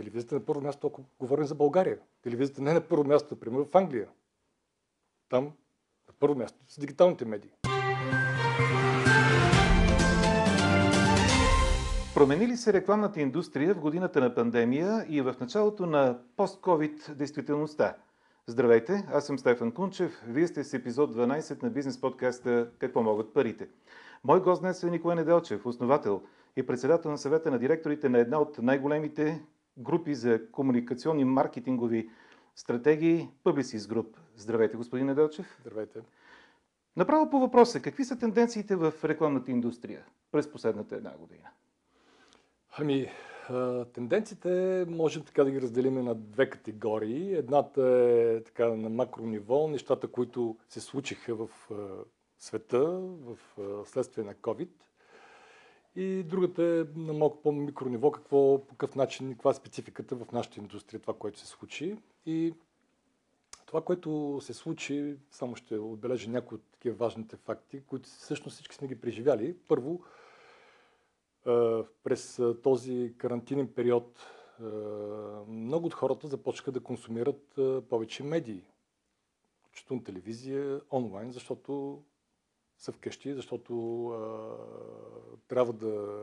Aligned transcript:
Телевизията 0.00 0.34
на 0.34 0.40
първо 0.40 0.60
място, 0.60 0.86
ако 0.86 1.04
говорим 1.18 1.44
за 1.44 1.54
България. 1.54 1.98
Телевизията 2.22 2.62
не 2.62 2.70
е 2.70 2.74
на 2.74 2.80
първо 2.80 3.04
място, 3.04 3.28
например, 3.34 3.64
в 3.72 3.76
Англия. 3.76 4.08
Там 5.28 5.44
на 6.08 6.14
първо 6.20 6.34
място 6.34 6.58
са 6.68 6.80
дигиталните 6.80 7.24
медии. 7.24 7.50
Промени 12.14 12.48
ли 12.48 12.56
се 12.56 12.72
рекламната 12.72 13.20
индустрия 13.20 13.74
в 13.74 13.80
годината 13.80 14.20
на 14.20 14.34
пандемия 14.34 15.06
и 15.08 15.20
в 15.20 15.34
началото 15.40 15.86
на 15.86 16.18
пост-ковид 16.36 17.16
действителността? 17.16 17.96
Здравейте, 18.46 19.06
аз 19.12 19.26
съм 19.26 19.38
Стефан 19.38 19.72
Кунчев. 19.72 20.22
Вие 20.26 20.46
сте 20.46 20.64
с 20.64 20.74
епизод 20.74 21.14
12 21.14 21.62
на 21.62 21.70
бизнес 21.70 22.00
подкаста 22.00 22.70
Какво 22.78 23.02
могат 23.02 23.34
парите. 23.34 23.68
Мой 24.24 24.42
гост 24.42 24.62
днес 24.62 24.82
е 24.82 24.90
Николай 24.90 25.16
Неделчев, 25.16 25.66
основател 25.66 26.22
и 26.56 26.66
председател 26.66 27.10
на 27.10 27.18
съвета 27.18 27.50
на 27.50 27.58
директорите 27.58 28.08
на 28.08 28.18
една 28.18 28.38
от 28.38 28.58
най-големите 28.58 29.42
групи 29.80 30.14
за 30.14 30.50
комуникационни 30.50 31.24
маркетингови 31.24 32.10
стратегии 32.56 33.28
Publicis 33.44 33.78
Group. 33.78 34.16
Здравейте, 34.36 34.76
господин 34.76 35.06
Неделчев. 35.06 35.58
Здравейте. 35.60 36.00
Направо 36.96 37.30
по 37.30 37.40
въпроса, 37.40 37.80
какви 37.82 38.04
са 38.04 38.18
тенденциите 38.18 38.76
в 38.76 38.94
рекламната 39.04 39.50
индустрия 39.50 40.04
през 40.32 40.52
последната 40.52 40.96
една 40.96 41.16
година? 41.16 41.48
Ами, 42.78 43.10
тенденциите 43.92 44.84
можем 44.88 45.22
така 45.24 45.44
да 45.44 45.50
ги 45.50 45.60
разделим 45.60 46.04
на 46.04 46.14
две 46.14 46.50
категории. 46.50 47.34
Едната 47.34 47.82
е 47.82 48.42
така 48.42 48.68
на 48.68 48.88
макро 48.88 49.26
ниво, 49.26 49.68
нещата, 49.68 50.08
които 50.08 50.56
се 50.68 50.80
случиха 50.80 51.34
в 51.34 51.48
света 52.38 53.00
в 53.00 53.38
следствие 53.84 54.24
на 54.24 54.34
COVID. 54.34 54.68
И 55.96 56.22
другата 56.22 56.62
е 56.62 56.98
на 56.98 57.12
малко 57.12 57.42
по-микро 57.42 57.88
ниво, 57.88 58.10
какво, 58.10 58.66
по 58.66 58.74
какъв 58.74 58.96
начин, 58.96 59.32
каква 59.32 59.50
е 59.50 59.54
спецификата 59.54 60.16
в 60.16 60.32
нашата 60.32 60.60
индустрия, 60.60 61.00
това, 61.00 61.14
което 61.14 61.38
се 61.38 61.46
случи. 61.46 61.96
И 62.26 62.54
това, 63.66 63.84
което 63.84 64.38
се 64.42 64.54
случи, 64.54 65.16
само 65.30 65.56
ще 65.56 65.78
отбележа 65.78 66.30
някои 66.30 66.56
от 66.56 66.62
такива 66.72 66.96
важните 66.96 67.36
факти, 67.36 67.82
които 67.86 68.08
всъщност 68.08 68.54
всички 68.54 68.74
сме 68.74 68.88
ги 68.88 69.00
преживяли. 69.00 69.56
Първо, 69.68 70.00
през 72.04 72.40
този 72.62 73.14
карантинен 73.18 73.68
период 73.68 74.20
много 75.48 75.86
от 75.86 75.94
хората 75.94 76.28
започнаха 76.28 76.72
да 76.72 76.80
консумират 76.80 77.58
повече 77.88 78.22
медии, 78.22 78.62
включително 79.62 80.04
телевизия, 80.04 80.80
онлайн, 80.92 81.32
защото 81.32 82.02
са 82.80 82.92
вкъщи, 82.92 83.34
защото 83.34 84.06
а, 84.06 84.18
трябва 85.48 85.72
да 85.72 86.16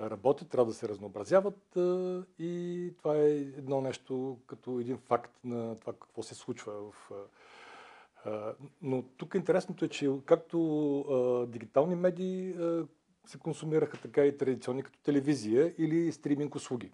работят, 0.00 0.48
трябва 0.48 0.66
да 0.66 0.74
се 0.74 0.88
разнообразяват 0.88 1.76
а, 1.76 2.22
и 2.38 2.92
това 2.98 3.16
е 3.16 3.30
едно 3.30 3.80
нещо 3.80 4.38
като 4.46 4.80
един 4.80 4.98
факт 4.98 5.32
на 5.44 5.76
това 5.76 5.92
какво 5.92 6.22
се 6.22 6.34
случва 6.34 6.72
в. 6.72 7.10
А, 8.24 8.54
но 8.82 9.02
тук 9.02 9.34
интересното 9.34 9.84
е, 9.84 9.88
че 9.88 10.10
както 10.24 11.46
дигитални 11.48 11.94
медии 11.94 12.54
се 13.26 13.38
консумираха, 13.38 13.96
така 14.00 14.24
и 14.24 14.38
традиционни 14.38 14.82
като 14.82 14.98
телевизия 14.98 15.74
или 15.78 16.12
стриминг 16.12 16.54
услуги. 16.54 16.90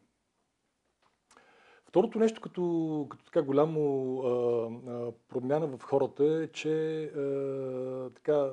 Второто 1.86 2.18
нещо, 2.18 2.40
като, 2.40 3.06
като 3.10 3.24
така 3.24 3.42
голямо 3.42 4.18
а, 4.18 4.30
а, 4.90 5.12
промяна 5.28 5.66
в 5.66 5.82
хората 5.82 6.24
е, 6.24 6.48
че 6.48 7.04
а, 7.04 8.10
така, 8.10 8.32
а, 8.32 8.52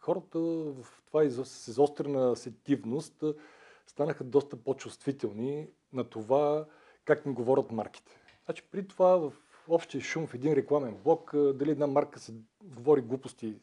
хората 0.00 0.38
в 0.38 0.86
това 1.06 1.24
изострена 1.24 2.36
сетивност 2.36 3.24
станаха 3.86 4.24
доста 4.24 4.56
по-чувствителни 4.56 5.68
на 5.92 6.04
това 6.04 6.66
как 7.04 7.26
им 7.26 7.34
говорят 7.34 7.72
марките. 7.72 8.20
Значи 8.44 8.62
при 8.70 8.88
това 8.88 9.16
в 9.16 9.32
общия 9.68 10.00
шум 10.00 10.26
в 10.26 10.34
един 10.34 10.52
рекламен 10.52 10.96
блок, 11.04 11.30
дали 11.34 11.70
една 11.70 11.86
марка 11.86 12.18
се 12.18 12.34
говори 12.64 13.00
глупости, 13.00 13.54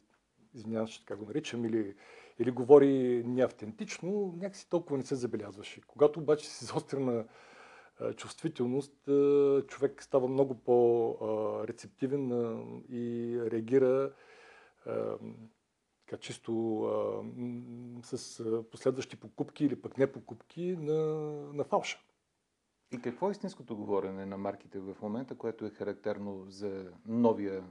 извинявам 0.54 0.88
се, 0.88 1.00
така 1.00 1.16
го 1.16 1.26
наричам, 1.26 1.66
или, 1.66 1.96
или 2.40 2.52
говори 2.52 3.24
неавтентично, 3.26 4.34
някакси 4.38 4.70
толкова 4.70 4.98
не 4.98 5.04
се 5.04 5.16
забелязваше. 5.16 5.82
Когато 5.88 6.20
обаче 6.20 6.50
се 6.50 6.66
изострена 6.66 7.26
чувствителност, 8.16 9.10
човек 9.68 10.04
става 10.04 10.28
много 10.28 10.56
по-рецептивен 10.56 12.32
и 12.90 13.38
реагира 13.52 14.14
така 16.06 16.22
чисто 16.22 16.54
с 18.04 18.44
последващи 18.72 19.16
покупки 19.16 19.66
или 19.66 19.82
пък 19.82 19.98
не 19.98 20.12
покупки 20.12 20.76
на, 20.78 21.04
на 21.54 21.64
фалша. 21.64 22.00
И 22.92 23.02
какво 23.02 23.30
е 23.30 23.32
истинското 23.32 23.76
говорене 23.76 24.26
на 24.26 24.38
марките 24.38 24.80
в 24.80 24.96
момента, 25.02 25.36
което 25.36 25.66
е 25.66 25.70
характерно 25.70 26.46
за 26.48 26.92
новия 27.06 27.64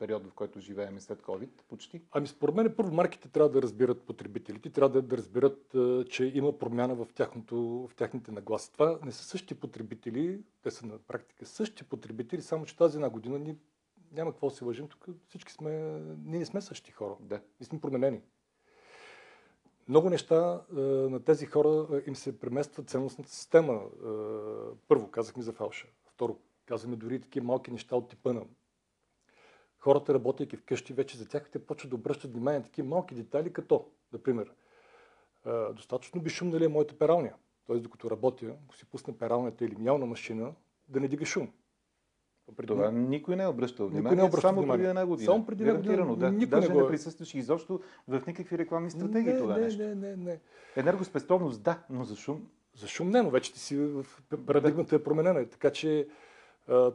период, 0.00 0.26
в 0.26 0.32
който 0.32 0.60
живеем 0.60 1.00
след 1.00 1.22
COVID, 1.22 1.48
почти? 1.68 2.02
Ами 2.12 2.26
според 2.26 2.54
мен 2.54 2.74
първо 2.76 2.94
марките 2.94 3.28
трябва 3.28 3.50
да 3.50 3.62
разбират 3.62 4.02
потребителите, 4.02 4.70
трябва 4.70 4.88
да, 4.88 5.02
да 5.02 5.16
разберат, 5.16 5.76
че 6.08 6.32
има 6.34 6.58
промяна 6.58 6.94
в, 6.94 7.06
тяхното, 7.14 7.88
в 7.90 7.94
тяхните 7.94 8.32
нагласи. 8.32 8.72
Това 8.72 8.98
не 9.04 9.12
са 9.12 9.24
същи 9.24 9.54
потребители, 9.54 10.40
те 10.62 10.70
са 10.70 10.86
на 10.86 10.98
практика 10.98 11.46
същи 11.46 11.84
потребители, 11.84 12.42
само 12.42 12.64
че 12.64 12.76
тази 12.76 12.96
една 12.96 13.10
година 13.10 13.38
ни 13.38 13.56
няма 14.12 14.32
какво 14.32 14.48
да 14.48 14.54
се 14.54 14.64
лъжим, 14.64 14.88
тук 14.88 15.06
всички 15.28 15.52
сме, 15.52 15.70
ние 16.24 16.38
не 16.38 16.46
сме 16.46 16.60
същи 16.60 16.92
хора. 16.92 17.16
Да. 17.20 17.40
И 17.60 17.64
сме 17.64 17.80
променени. 17.80 18.20
Много 19.88 20.10
неща 20.10 20.62
на 21.10 21.24
тези 21.24 21.46
хора 21.46 22.02
им 22.06 22.16
се 22.16 22.38
премества 22.38 22.82
ценностната 22.82 23.30
система. 23.30 23.82
първо, 24.88 25.10
казахме 25.10 25.42
за 25.42 25.52
фалша. 25.52 25.88
Второ, 26.06 26.38
казваме 26.66 26.96
дори 26.96 27.20
такива 27.20 27.46
малки 27.46 27.70
неща 27.70 27.96
от 27.96 28.08
типа 28.08 28.32
на 28.32 28.42
хората, 29.80 30.14
работейки 30.14 30.56
вкъщи, 30.56 30.92
вече 30.92 31.18
за 31.18 31.28
тях 31.28 31.50
те 31.50 31.58
почват 31.58 31.90
да 31.90 31.96
обръщат 31.96 32.32
внимание 32.32 32.58
на 32.58 32.64
такива 32.64 32.88
малки 32.88 33.14
детайли, 33.14 33.52
като, 33.52 33.86
например, 34.12 34.52
достатъчно 35.72 36.28
шум 36.28 36.54
ли 36.54 36.64
е 36.64 36.68
моята 36.68 36.98
пералня. 36.98 37.32
Тоест, 37.66 37.82
докато 37.82 38.10
работя, 38.10 38.46
ако 38.64 38.76
си 38.76 38.84
пусна 38.84 39.12
пералнята 39.12 39.64
или 39.64 39.76
мялна 39.78 40.06
машина, 40.06 40.52
да 40.88 41.00
не 41.00 41.08
дига 41.08 41.26
шум. 41.26 41.52
Преди... 42.56 42.66
Това 42.66 42.90
никой 42.90 43.36
не 43.36 43.42
е 43.42 43.46
обръщал 43.46 43.86
внимание. 43.86 44.02
Никой 44.02 44.16
не 44.16 44.22
е 44.22 44.24
обръщал 44.24 44.50
само 44.50 44.60
внимание. 44.60 44.78
преди 44.78 44.88
една 44.88 45.06
година. 45.06 45.26
Само 45.26 45.46
преди 45.46 45.62
една 45.62 45.74
година. 45.74 46.16
Да. 46.16 46.30
Никой 46.30 46.46
Даже 46.46 46.68
не, 46.68 46.74
го... 46.74 46.80
не 46.80 46.88
присъстваше 46.88 47.38
изобщо 47.38 47.80
в 48.08 48.22
никакви 48.26 48.58
рекламни 48.58 48.90
стратегии 48.90 49.32
не, 49.32 49.38
това 49.38 49.54
не, 49.54 49.60
нещо. 49.60 49.82
Не, 49.82 49.94
не, 49.94 50.16
не. 50.16 50.40
Енергоспестовност, 50.76 51.62
да, 51.62 51.82
но 51.90 52.04
за 52.04 52.16
шум. 52.16 52.46
За 52.74 52.88
шум 52.88 53.10
не, 53.10 53.22
но 53.22 53.30
вече 53.30 53.52
ти 53.52 53.58
си 53.58 53.76
в 53.76 54.06
парадигмата 54.46 54.96
е 54.96 55.02
променена. 55.02 55.48
Така 55.48 55.70
че 55.70 56.08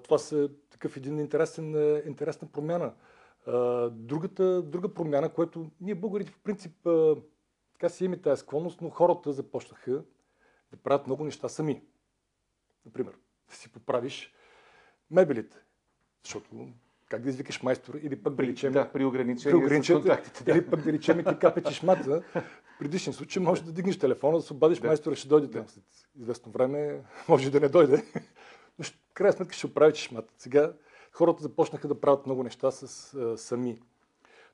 това 0.04 0.18
са 0.18 0.50
такъв 0.70 0.98
един 0.98 1.20
интересен, 1.20 1.76
е, 1.76 2.04
интересна 2.06 2.48
промяна. 2.48 2.94
Другата, 3.92 4.62
друга 4.62 4.94
промяна, 4.94 5.30
което 5.30 5.72
ние 5.82 5.96
българите 5.96 6.32
в 6.32 6.40
принцип 6.40 6.88
така 7.74 7.90
си 7.90 8.06
имаме 8.06 8.22
тази 8.22 8.40
склонност, 8.40 8.82
но 8.82 8.90
хората 8.90 9.34
започнаха 9.34 10.04
да 10.72 10.78
правят 10.84 11.08
много 11.08 11.24
неща 11.24 11.50
сами. 11.50 11.82
Например, 12.86 13.14
да 13.50 13.56
си 13.56 13.72
поправиш 13.72 14.34
мебелите. 15.12 15.58
Защото 16.24 16.68
как 17.10 17.22
да 17.22 17.30
извикаш 17.30 17.64
майстор 17.64 17.94
или 17.94 18.24
пък 18.24 18.36
да 18.36 18.44
речем... 18.44 18.74
Да, 18.74 18.92
при 18.92 19.06
ограничение 19.06 19.60
при 19.60 19.66
ограничение, 19.66 20.02
с 20.02 20.06
контактите. 20.06 20.44
Да. 20.44 20.52
Или 20.52 20.70
пък 20.70 20.82
да 20.82 20.94
речем 20.94 21.24
ти 21.24 21.40
капечеш 21.40 21.84
мата. 21.84 22.24
В 22.34 22.80
предишния 22.80 23.14
случай 23.14 23.44
можеш 23.44 23.64
да 23.64 23.72
дигнеш 23.72 24.00
телефона, 24.00 24.38
да 24.38 24.44
се 24.44 24.54
обадиш, 24.54 24.80
да. 24.80 24.88
майстора 24.88 25.16
ще 25.16 25.28
дойде 25.28 25.48
да. 25.48 25.66
след 25.68 25.84
известно 26.20 26.52
време, 26.52 27.02
може 27.28 27.52
да 27.52 27.60
не 27.60 27.70
дойде. 27.70 28.04
Но 28.80 28.86
в 28.86 28.94
крайна 29.14 29.34
сметка 29.34 29.54
ще 29.56 29.68
оправиш 29.68 29.98
шмата. 29.98 30.34
Сега 30.38 30.74
хората 31.12 31.44
започнаха 31.44 31.88
да 31.88 32.02
правят 32.02 32.26
много 32.26 32.44
неща 32.44 32.72
с 32.72 33.14
а, 33.14 33.38
сами. 33.38 33.82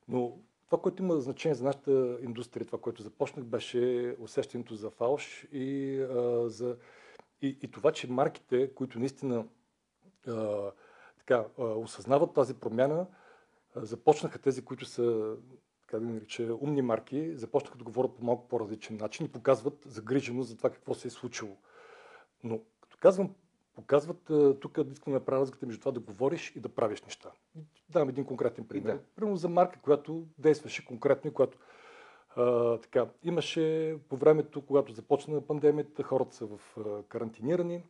Но 0.08 0.38
това, 0.66 0.82
което 0.82 1.02
има 1.02 1.20
значение 1.20 1.54
за 1.54 1.64
нашата 1.64 2.18
индустрия, 2.22 2.66
това, 2.66 2.78
което 2.78 3.02
започнах, 3.02 3.44
беше 3.44 4.16
усещането 4.20 4.74
за 4.74 4.90
фалш 4.90 5.46
и, 5.52 5.98
а, 6.00 6.48
за, 6.48 6.76
и, 7.42 7.58
и 7.62 7.70
това, 7.70 7.92
че 7.92 8.10
марките, 8.10 8.74
които 8.74 8.98
наистина 8.98 9.44
а, 10.28 10.70
така, 11.18 11.44
а, 11.58 11.62
осъзнават 11.64 12.34
тази 12.34 12.54
промяна, 12.54 13.06
а, 13.76 13.84
започнаха 13.84 14.38
тези, 14.38 14.64
които 14.64 14.84
са 14.84 15.36
така 15.80 15.98
да 15.98 16.12
нарича, 16.12 16.56
умни 16.60 16.82
марки, 16.82 17.36
започнаха 17.36 17.78
да 17.78 17.84
говорят 17.84 18.16
по 18.16 18.24
малко 18.24 18.48
по-различен 18.48 18.96
начин 18.96 19.26
и 19.26 19.32
показват 19.32 19.82
загриженост 19.86 20.48
за 20.48 20.56
това 20.56 20.70
какво 20.70 20.94
се 20.94 21.08
е 21.08 21.10
случило. 21.10 21.56
Но 22.44 22.60
като 22.80 22.96
казвам 23.00 23.34
показват, 23.74 24.30
тук 24.60 24.78
искам 24.92 25.12
да 25.12 25.18
направя 25.18 25.40
разликата 25.40 25.66
между 25.66 25.80
това 25.80 25.92
да 25.92 26.00
говориш 26.00 26.52
и 26.56 26.60
да 26.60 26.68
правиш 26.68 27.02
неща. 27.02 27.30
Давам 27.88 28.08
един 28.08 28.24
конкретен 28.24 28.68
пример. 28.68 28.94
Да. 28.94 29.02
Примерно 29.16 29.36
за 29.36 29.48
марка, 29.48 29.80
която 29.82 30.26
действаше 30.38 30.86
конкретно 30.86 31.30
и 31.30 31.34
която 31.34 31.58
а, 32.36 32.78
така, 32.78 33.06
имаше 33.22 33.96
по 34.08 34.16
времето, 34.16 34.66
когато 34.66 34.92
започна 34.92 35.40
пандемията, 35.40 36.02
хората 36.02 36.34
са 36.34 36.46
в 36.46 36.60
а, 36.78 37.02
карантинирани. 37.02 37.84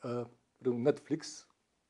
А, 0.00 0.26
Netflix 0.64 1.46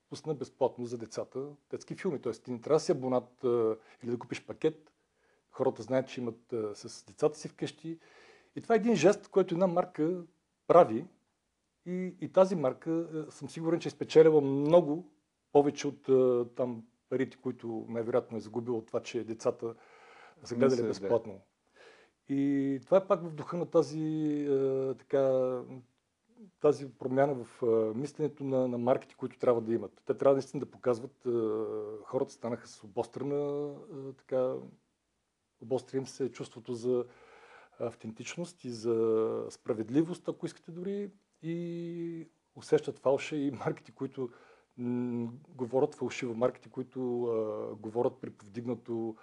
пусна 0.09 0.35
безплатно 0.35 0.85
за 0.85 0.99
децата 0.99 1.47
детски 1.71 1.95
филми. 1.95 2.21
Тоест 2.21 2.45
ти 2.45 2.51
не 2.51 2.61
трябва 2.61 2.77
да 2.77 2.81
си 2.81 2.93
абонат 2.93 3.45
а, 3.45 3.77
или 4.03 4.11
да 4.11 4.19
купиш 4.19 4.47
пакет. 4.47 4.93
Хората 5.51 5.83
знаят, 5.83 6.09
че 6.09 6.21
имат 6.21 6.53
а, 6.53 6.75
с 6.75 7.05
децата 7.05 7.39
си 7.39 7.49
вкъщи. 7.49 7.99
И 8.57 8.61
това 8.61 8.75
е 8.75 8.79
един 8.79 8.95
жест, 8.95 9.29
който 9.29 9.55
една 9.55 9.67
марка 9.67 10.23
прави, 10.67 11.07
И, 11.87 12.15
и 12.21 12.29
тази 12.29 12.57
марка 12.57 13.09
е, 13.15 13.31
съм 13.31 13.49
сигурен, 13.49 13.81
че 13.81 13.89
е 13.89 13.91
спечелила 13.91 14.41
много 14.41 15.11
повече 15.53 15.89
от 15.89 16.09
е, 16.09 16.49
там 16.55 16.85
парите, 17.09 17.37
които 17.37 17.87
най-вероятно 17.89 18.37
е 18.37 18.41
загубил 18.41 18.79
от 18.79 18.87
това, 18.87 19.03
че 19.03 19.25
децата 19.25 19.75
са 20.45 20.55
гледали 20.55 20.77
са, 20.77 20.87
безплатно. 20.87 21.41
И 22.29 22.81
това 22.85 22.97
е 22.97 23.07
пак 23.07 23.23
в 23.23 23.35
духа 23.35 23.57
на 23.57 23.67
тази, 23.67 24.01
е, 24.51 24.95
така, 24.95 25.53
тази 26.61 26.93
промяна 26.93 27.35
в 27.45 27.63
е, 27.63 27.99
мисленето 27.99 28.45
на, 28.45 28.69
на 28.69 28.79
марките, 28.79 29.15
които 29.15 29.39
трябва 29.39 29.61
да 29.61 29.75
имат. 29.75 30.03
Те 30.07 30.15
трябва 30.15 30.35
наистина 30.35 30.61
да 30.61 30.71
показват, 30.71 31.27
е, 31.27 31.31
хората 32.05 32.33
станаха 32.33 32.69
с 32.69 32.85
обострена, 32.85 33.73
е, 33.93 34.13
така, 34.13 34.55
обостря 35.61 35.99
им 35.99 36.07
се 36.07 36.33
чувството 36.33 36.75
за 36.75 37.05
автентичност 37.81 38.65
и 38.65 38.71
за 38.71 39.47
справедливост, 39.51 40.29
ако 40.29 40.47
искате 40.47 40.71
дори, 40.71 41.11
и 41.43 42.29
усещат 42.57 42.99
фалша 42.99 43.37
и 43.37 43.51
марките, 43.51 43.93
които 43.93 44.31
м- 44.79 45.33
говорят 45.49 45.95
фалшиво, 45.95 46.35
марките, 46.35 46.69
които 46.69 47.25
а, 47.25 47.75
говорят 47.75 48.21
при 48.21 48.31
повдигнато 48.31 49.17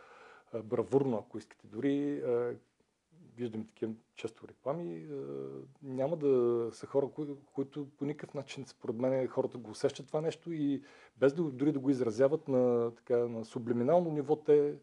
бравурно, 0.64 1.18
ако 1.18 1.38
искате 1.38 1.68
дори. 1.68 2.22
А, 2.22 2.56
виждаме 3.36 3.68
такива 3.68 3.94
често 4.16 4.48
реклами. 4.48 5.08
Няма 5.84 6.18
да 6.18 6.70
са 6.72 6.88
хора, 6.88 7.10
кои, 7.16 7.28
които 7.54 7.88
по 7.98 8.06
никакъв 8.06 8.34
начин, 8.34 8.66
според 8.68 8.96
мен, 8.96 9.28
хората 9.28 9.58
го 9.58 9.72
усещат 9.72 10.08
това 10.08 10.22
нещо 10.22 10.52
и 10.52 10.82
без 11.18 11.34
да, 11.34 11.44
дори 11.44 11.72
да 11.72 11.80
го 11.80 11.90
изразяват 11.90 12.48
на, 12.48 12.92
така, 12.96 13.18
на 13.18 13.46
сублиминално 13.46 14.12
ниво, 14.12 14.36
те 14.36 14.76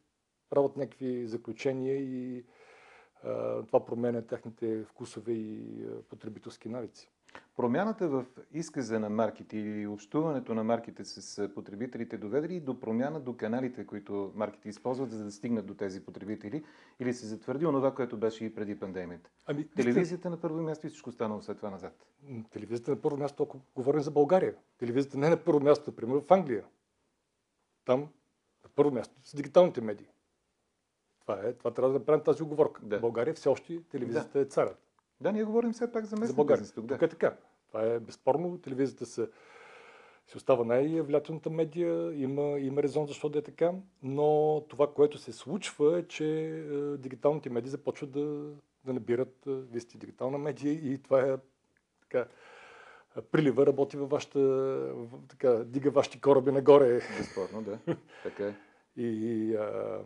правят 0.50 0.76
някакви 0.76 1.26
заключения 1.26 1.96
и 1.96 2.44
това 3.66 3.84
променя 3.86 4.22
техните 4.22 4.84
вкусове 4.84 5.32
и 5.32 5.86
потребителски 6.08 6.68
навици. 6.68 7.10
Промяната 7.56 8.08
в 8.08 8.24
изказа 8.52 9.00
на 9.00 9.10
марките 9.10 9.58
или 9.58 9.86
общуването 9.86 10.54
на 10.54 10.64
марките 10.64 11.04
с 11.04 11.48
потребителите 11.54 12.18
доведе 12.18 12.48
ли 12.48 12.60
до 12.60 12.80
промяна 12.80 13.20
до 13.20 13.36
каналите, 13.36 13.86
които 13.86 14.32
марките 14.34 14.68
използват, 14.68 15.10
за 15.10 15.24
да 15.24 15.30
стигнат 15.30 15.66
до 15.66 15.74
тези 15.74 16.04
потребители? 16.04 16.64
Или 17.00 17.14
се 17.14 17.26
затвърди 17.26 17.66
онова, 17.66 17.94
което 17.94 18.16
беше 18.16 18.44
и 18.44 18.54
преди 18.54 18.78
пандемията? 18.78 19.30
Ами, 19.46 19.68
Телевизията 19.68 20.30
на 20.30 20.40
първо 20.40 20.62
място 20.62 20.86
и 20.86 20.90
всичко 20.90 21.10
останало 21.10 21.42
след 21.42 21.56
това 21.56 21.70
назад. 21.70 22.06
Телевизията 22.50 22.90
на 22.90 23.00
първо 23.00 23.16
място, 23.16 23.42
ако 23.42 23.60
говорим 23.74 24.00
за 24.00 24.10
България. 24.10 24.54
Телевизията 24.78 25.18
не 25.18 25.26
е 25.26 25.30
на 25.30 25.44
първо 25.44 25.60
място, 25.60 25.90
например, 25.90 26.20
в 26.20 26.32
Англия. 26.32 26.64
Там 27.84 28.00
на 28.64 28.70
първо 28.76 28.90
място 28.90 29.14
са 29.22 29.36
дигиталните 29.36 29.80
медии. 29.80 30.06
Това, 31.36 31.48
е, 31.48 31.52
това 31.52 31.70
трябва 31.70 31.92
да 31.92 31.98
направим 31.98 32.24
тази 32.24 32.42
оговорка. 32.42 32.80
Да. 32.84 32.98
В 32.98 33.00
България 33.00 33.34
все 33.34 33.48
още 33.48 33.82
телевизията 33.82 34.38
да. 34.38 34.40
е 34.40 34.44
царят. 34.44 34.78
Да, 35.20 35.32
ние 35.32 35.44
говорим 35.44 35.72
все 35.72 35.92
пак 35.92 36.04
за 36.04 36.16
местен 36.16 36.28
за 36.28 36.34
България. 36.34 36.60
бизнес 36.60 36.74
тук. 36.74 36.86
Да. 36.86 36.94
Тук 36.94 37.02
е 37.02 37.08
така. 37.08 37.36
Това 37.68 37.82
е 37.82 38.00
безспорно. 38.00 38.58
Телевизията 38.58 39.06
се, 39.06 39.28
си 40.26 40.36
остава 40.36 40.64
най-влиятелната 40.64 41.50
медия. 41.50 42.14
Има, 42.22 42.58
има 42.58 42.82
резон 42.82 43.06
защо 43.06 43.28
да 43.28 43.38
е 43.38 43.42
така. 43.42 43.72
Но 44.02 44.60
това, 44.68 44.92
което 44.94 45.18
се 45.18 45.32
случва 45.32 45.98
е, 45.98 46.02
че 46.02 46.26
е, 46.26 46.96
дигиталните 46.96 47.50
медии 47.50 47.70
започват 47.70 48.10
да, 48.10 48.20
да 48.84 48.92
набират. 48.92 49.46
Е, 49.46 49.50
вие 49.50 49.80
сте 49.80 49.98
дигитална 49.98 50.38
медия 50.38 50.72
и 50.72 50.98
това 51.02 51.20
е 51.20 51.36
така. 52.00 52.26
Прилива 53.32 53.66
работи 53.66 53.96
във 53.96 54.10
вашата, 54.10 54.94
така, 55.28 55.50
дига 55.50 55.90
вашите 55.90 56.20
кораби 56.20 56.52
нагоре. 56.52 57.00
Безспорно, 57.18 57.62
да. 57.62 57.96
Така 58.22 58.46
е. 58.46 58.54
И, 58.96 59.54
а, 59.54 60.00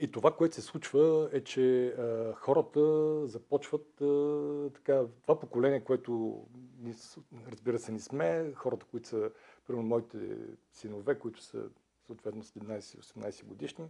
и 0.00 0.10
това, 0.10 0.36
което 0.36 0.54
се 0.54 0.62
случва 0.62 1.30
е, 1.32 1.44
че 1.44 1.86
а, 1.86 2.32
хората 2.34 2.80
започват 3.26 4.00
а, 4.00 4.70
така, 4.74 5.04
това 5.22 5.40
поколение, 5.40 5.84
което 5.84 6.44
ни, 6.78 6.94
разбира 7.48 7.78
се, 7.78 7.92
ни 7.92 8.00
сме, 8.00 8.52
хората, 8.54 8.86
които 8.90 9.08
са, 9.08 9.30
примерно 9.66 9.88
моите 9.88 10.18
синове, 10.72 11.18
които 11.18 11.42
са 11.42 11.68
съответно 12.06 12.42
17-18 12.42 13.44
годишни, 13.44 13.88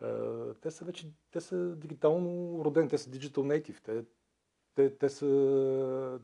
а, 0.00 0.54
те 0.54 0.70
са 0.70 0.84
вече, 0.84 1.10
те 1.30 1.40
са 1.40 1.76
дигитално 1.76 2.64
родени, 2.64 2.88
те 2.88 2.98
са 2.98 3.10
digital 3.10 3.38
native, 3.38 3.80
те, 3.82 4.04
те, 4.74 4.98
те 4.98 5.08
са 5.08 6.20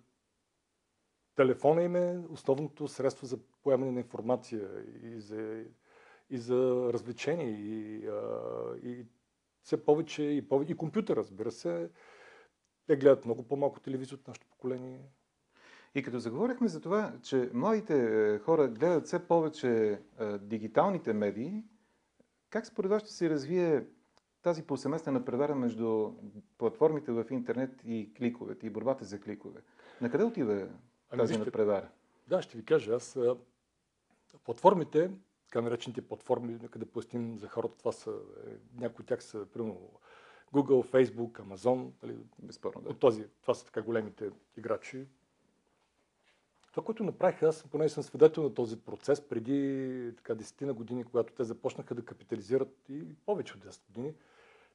телефона 1.36 1.82
им 1.82 1.96
е 1.96 2.24
основното 2.30 2.88
средство 2.88 3.26
за 3.26 3.38
поемане 3.62 3.92
на 3.92 4.00
информация 4.00 4.68
и 5.02 5.20
за, 5.20 5.64
и 6.30 6.38
за 6.38 6.90
развлечение. 6.92 7.50
И, 7.50 8.06
а, 8.06 8.76
и 8.82 9.06
все 9.62 9.84
повече 9.84 10.22
и 10.22 10.48
повече. 10.48 10.72
И 10.72 10.76
компютър, 10.76 11.16
разбира 11.16 11.52
се. 11.52 11.90
Те 12.86 12.96
гледат 12.96 13.24
много 13.24 13.42
по-малко 13.42 13.80
телевизия 13.80 14.18
от 14.18 14.28
нашето 14.28 14.46
поколение. 14.46 15.00
И 15.94 16.02
като 16.02 16.18
заговорихме 16.18 16.68
за 16.68 16.80
това, 16.80 17.12
че 17.22 17.50
младите 17.54 17.94
е, 17.94 18.38
хора 18.38 18.68
гледат 18.68 19.06
все 19.06 19.28
повече 19.28 20.00
е, 20.20 20.38
дигиталните 20.38 21.12
медии, 21.12 21.64
как 22.50 22.66
според 22.66 22.90
вас 22.90 23.02
ще 23.02 23.12
се 23.12 23.30
развие 23.30 23.86
тази 24.42 24.62
повсеместна 24.62 25.24
превара 25.24 25.54
между 25.54 26.12
платформите 26.58 27.12
в 27.12 27.24
интернет 27.30 27.70
и 27.84 28.14
кликовете, 28.14 28.66
и 28.66 28.70
борбата 28.70 29.04
за 29.04 29.20
кликове? 29.20 29.60
На 30.00 30.10
къде 30.10 30.24
отива 30.24 30.52
Ами, 31.10 31.20
тази 31.20 31.32
вижте, 31.32 31.44
надпревара? 31.44 31.88
Да, 32.28 32.42
ще 32.42 32.58
ви 32.58 32.64
кажа. 32.64 32.94
Аз 32.94 33.16
а, 33.16 33.36
платформите, 34.44 35.10
така 35.54 35.62
наречените 35.62 36.02
платформи, 36.02 36.58
да 36.76 36.86
поясним 36.86 37.38
за 37.38 37.48
хората, 37.48 37.78
това 37.78 37.92
са, 37.92 38.10
е, 38.46 38.50
някои 38.80 39.02
от 39.02 39.06
тях 39.06 39.24
са, 39.24 39.46
примерно, 39.46 39.90
Google, 40.52 40.90
Facebook, 40.92 41.30
Amazon, 41.30 41.90
нали, 42.02 42.16
Безспорно, 42.38 42.82
да. 42.82 42.88
от 42.88 42.98
този, 42.98 43.26
това 43.42 43.54
са 43.54 43.64
така 43.64 43.82
големите 43.82 44.30
играчи. 44.56 45.06
Това, 46.70 46.84
което 46.84 47.04
направих, 47.04 47.42
аз 47.42 47.64
поне 47.70 47.88
съм 47.88 48.02
свидетел 48.02 48.42
на 48.42 48.54
този 48.54 48.80
процес 48.80 49.28
преди 49.28 50.12
така, 50.16 50.34
10 50.34 50.62
на 50.62 50.74
години, 50.74 51.04
когато 51.04 51.32
те 51.32 51.44
започнаха 51.44 51.94
да 51.94 52.04
капитализират 52.04 52.76
и 52.88 53.14
повече 53.26 53.54
от 53.54 53.64
10 53.64 53.86
години, 53.86 54.14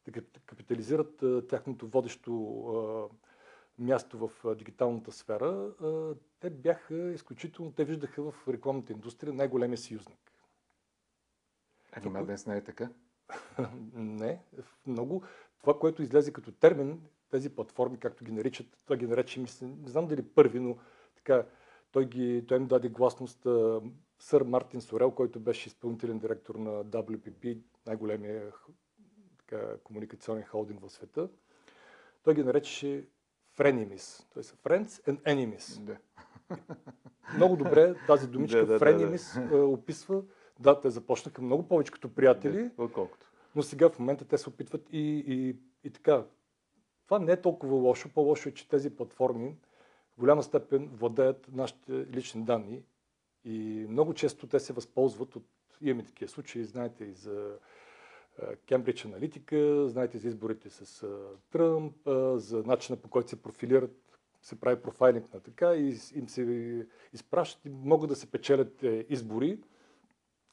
да 0.05 0.11
кап- 0.11 0.39
капитализират 0.45 1.23
а, 1.23 1.47
тяхното 1.47 1.87
водещо 1.87 2.59
а, 2.67 3.07
място 3.83 4.27
в 4.27 4.45
а, 4.45 4.55
дигиталната 4.55 5.11
сфера, 5.11 5.71
те 6.39 6.49
бяха 6.49 7.11
изключително, 7.11 7.71
те 7.71 7.85
виждаха 7.85 8.31
в 8.31 8.47
рекламната 8.47 8.93
индустрия 8.93 9.33
най-големия 9.33 9.77
съюзник. 9.77 10.28
А 11.91 11.99
нима 11.99 12.23
днес 12.23 12.45
не 12.45 12.57
е 12.57 12.63
така? 12.63 12.89
Не, 13.93 14.41
много. 14.87 15.23
Това, 15.59 15.79
което 15.79 16.01
излезе 16.01 16.33
като 16.33 16.51
термин, 16.51 17.01
тези 17.31 17.49
платформи, 17.49 17.99
както 17.99 18.23
ги 18.23 18.31
наричат, 18.31 18.67
това 18.83 18.95
ги 18.95 19.07
нарече, 19.07 19.39
мисля, 19.39 19.67
не 19.67 19.89
знам 19.89 20.07
дали 20.07 20.23
първи, 20.23 20.59
но 20.59 20.77
така, 21.15 21.45
той, 21.91 22.05
ги, 22.05 22.45
той 22.47 22.57
им 22.57 22.67
даде 22.67 22.89
гласност 22.89 23.45
а, 23.45 23.81
сър 24.19 24.41
Мартин 24.41 24.81
Сорел, 24.81 25.11
който 25.11 25.39
беше 25.39 25.69
изпълнителен 25.69 26.19
директор 26.19 26.55
на 26.55 26.85
WPP, 26.85 27.57
най-големия 27.87 28.51
така, 29.37 29.77
комуникационен 29.83 30.43
холдинг 30.43 30.81
в 30.81 30.89
света. 30.89 31.29
Той 32.23 32.33
ги 32.33 32.43
наречеше 32.43 33.07
frenemies, 33.57 34.33
т.е. 34.33 34.43
friends 34.43 34.87
and 34.87 35.21
enemies. 35.21 35.79
Да. 35.79 35.97
Много 37.35 37.55
добре 37.55 37.95
тази 38.07 38.27
думичка 38.27 38.57
Да, 38.57 38.65
да, 38.65 38.79
да, 38.79 38.85
frenemies 38.85 39.53
а, 39.53 39.65
описва. 39.65 40.23
Да, 40.59 40.79
те 40.79 40.89
започнаха 40.89 41.41
много 41.41 41.67
повече 41.67 41.91
като 41.91 42.13
приятели. 42.13 42.71
Отколкото. 42.77 43.31
Но 43.55 43.63
сега 43.63 43.89
в 43.89 43.99
момента 43.99 44.25
те 44.25 44.37
се 44.37 44.49
опитват 44.49 44.87
и, 44.91 45.23
и, 45.27 45.55
и 45.83 45.89
така. 45.89 46.25
Това 47.05 47.19
не 47.19 47.31
е 47.31 47.41
толкова 47.41 47.75
лошо. 47.75 48.09
По-лошо 48.13 48.49
е, 48.49 48.51
че 48.51 48.69
тези 48.69 48.95
платформи 48.95 49.57
в 50.11 50.19
голяма 50.19 50.43
степен 50.43 50.89
владеят 50.93 51.47
нашите 51.51 51.91
лични 51.91 52.43
данни 52.43 52.83
и 53.43 53.85
много 53.89 54.13
често 54.13 54.47
те 54.47 54.59
се 54.59 54.73
възползват 54.73 55.35
от... 55.35 55.45
Имаме 55.81 56.03
такива 56.03 56.29
случаи, 56.29 56.63
знаете 56.63 57.03
и 57.03 57.13
за 57.13 57.57
Кембридж 58.67 59.05
аналитика, 59.05 59.89
знаете 59.89 60.17
за 60.17 60.27
изборите 60.27 60.69
с 60.69 61.07
Тръмп, 61.51 61.95
за 62.35 62.63
начина 62.65 62.97
по 62.97 63.09
който 63.09 63.29
се 63.29 63.41
профилират, 63.41 64.19
се 64.41 64.59
прави 64.59 64.81
профайлинг 64.81 65.33
на 65.33 65.39
така 65.39 65.75
и 65.75 65.97
им 66.15 66.29
се 66.29 66.85
изпращат 67.13 67.65
и 67.65 67.69
могат 67.69 68.09
да 68.09 68.15
се 68.15 68.31
печелят 68.31 68.83
е, 68.83 69.05
избори. 69.09 69.59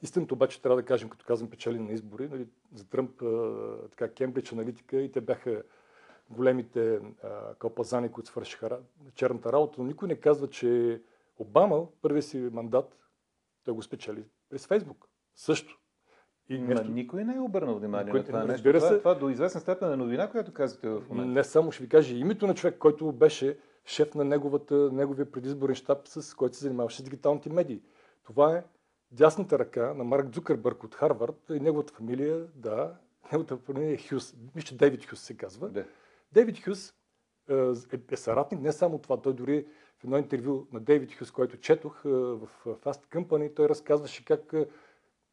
Истината 0.03 0.35
обаче 0.35 0.63
трябва 0.63 0.77
да 0.77 0.87
кажем, 0.87 1.09
като 1.09 1.25
казвам 1.27 1.51
печели 1.51 1.79
на 1.79 1.93
избори, 1.93 2.29
нали, 2.29 2.49
за 2.75 2.89
Тръмп, 2.89 3.23
а, 3.23 3.89
така, 3.91 4.09
Кембридж 4.09 4.53
аналитика 4.53 4.97
и 4.97 5.13
те 5.13 5.21
бяха 5.21 5.63
големите 6.31 7.01
а, 7.23 7.55
кълпазани, 7.55 8.13
които 8.13 8.29
свършиха 8.31 8.79
черната 9.15 9.53
работа, 9.53 9.75
но 9.79 9.87
никой 9.87 10.09
не 10.09 10.17
казва, 10.17 10.51
че 10.51 11.03
Обама, 11.39 11.87
първия 12.03 12.23
си 12.23 12.39
мандат, 12.53 12.97
той 13.65 13.75
го 13.75 13.83
спечели 13.83 14.25
през 14.51 14.67
Фейсбук. 14.67 15.09
Също. 15.35 15.79
И 16.49 16.59
нещо... 16.59 16.89
Никой 16.89 17.25
не 17.25 17.37
е 17.37 17.41
обърнал 17.41 17.79
внимание 17.79 18.13
Никой- 18.13 18.19
на 18.19 18.25
това 18.25 18.39
нещо. 18.39 18.53
разбира 18.53 18.79
Това, 18.79 18.89
се. 18.89 18.99
това 18.99 19.15
до 19.15 19.29
известна 19.29 19.61
степен 19.61 19.93
е 19.93 19.97
новина, 19.97 20.31
която 20.31 20.53
казвате 20.53 20.89
в 20.89 21.03
момента. 21.09 21.33
Не 21.33 21.45
само 21.45 21.73
ще 21.73 21.83
ви 21.83 21.89
кажа 21.89 22.17
името 22.17 22.47
на 22.47 22.55
човек, 22.55 22.79
който 22.79 23.13
беше 23.13 23.59
шеф 23.85 24.15
на 24.15 24.25
неговата, 24.25 24.75
неговия 24.93 25.33
предизборен 25.33 25.75
щаб, 25.75 26.09
с 26.09 26.35
който 26.35 26.57
се 26.57 26.65
занимаваше 26.65 26.99
с 26.99 27.05
дигиталните 27.05 27.51
медии. 27.53 27.83
Това 28.25 28.57
е 28.57 28.65
дясната 29.11 29.59
ръка 29.59 29.95
на 29.95 30.05
Марк 30.05 30.29
Дзукърбърг 30.29 30.85
от 30.85 30.95
Харвард 30.95 31.51
и 31.51 31.61
неговата 31.61 31.95
фамилия, 31.95 32.47
да, 32.55 32.95
неговата 33.33 33.57
фамилия 33.57 33.93
е 33.93 34.09
Хюс. 34.09 34.35
Вижте, 34.55 34.75
Дейвид 34.75 35.11
Хюс 35.11 35.21
се 35.21 35.37
казва. 35.37 35.69
Да. 35.69 35.87
Дейвид 36.33 36.65
Хюс 36.65 36.95
е, 37.51 37.73
е 38.11 38.17
съратник, 38.17 38.61
не 38.61 38.73
само 38.73 38.99
това, 38.99 39.23
той 39.23 39.35
дори 39.35 39.67
в 39.99 40.05
едно 40.05 40.19
интервю 40.19 40.67
на 40.73 40.81
Дейвид 40.81 41.19
Хюс, 41.19 41.31
който 41.31 41.57
четох 41.57 42.03
в 42.05 42.49
Fast 42.65 43.07
Company, 43.15 43.57
той 43.57 43.69
разказваше 43.69 44.25
как 44.25 44.55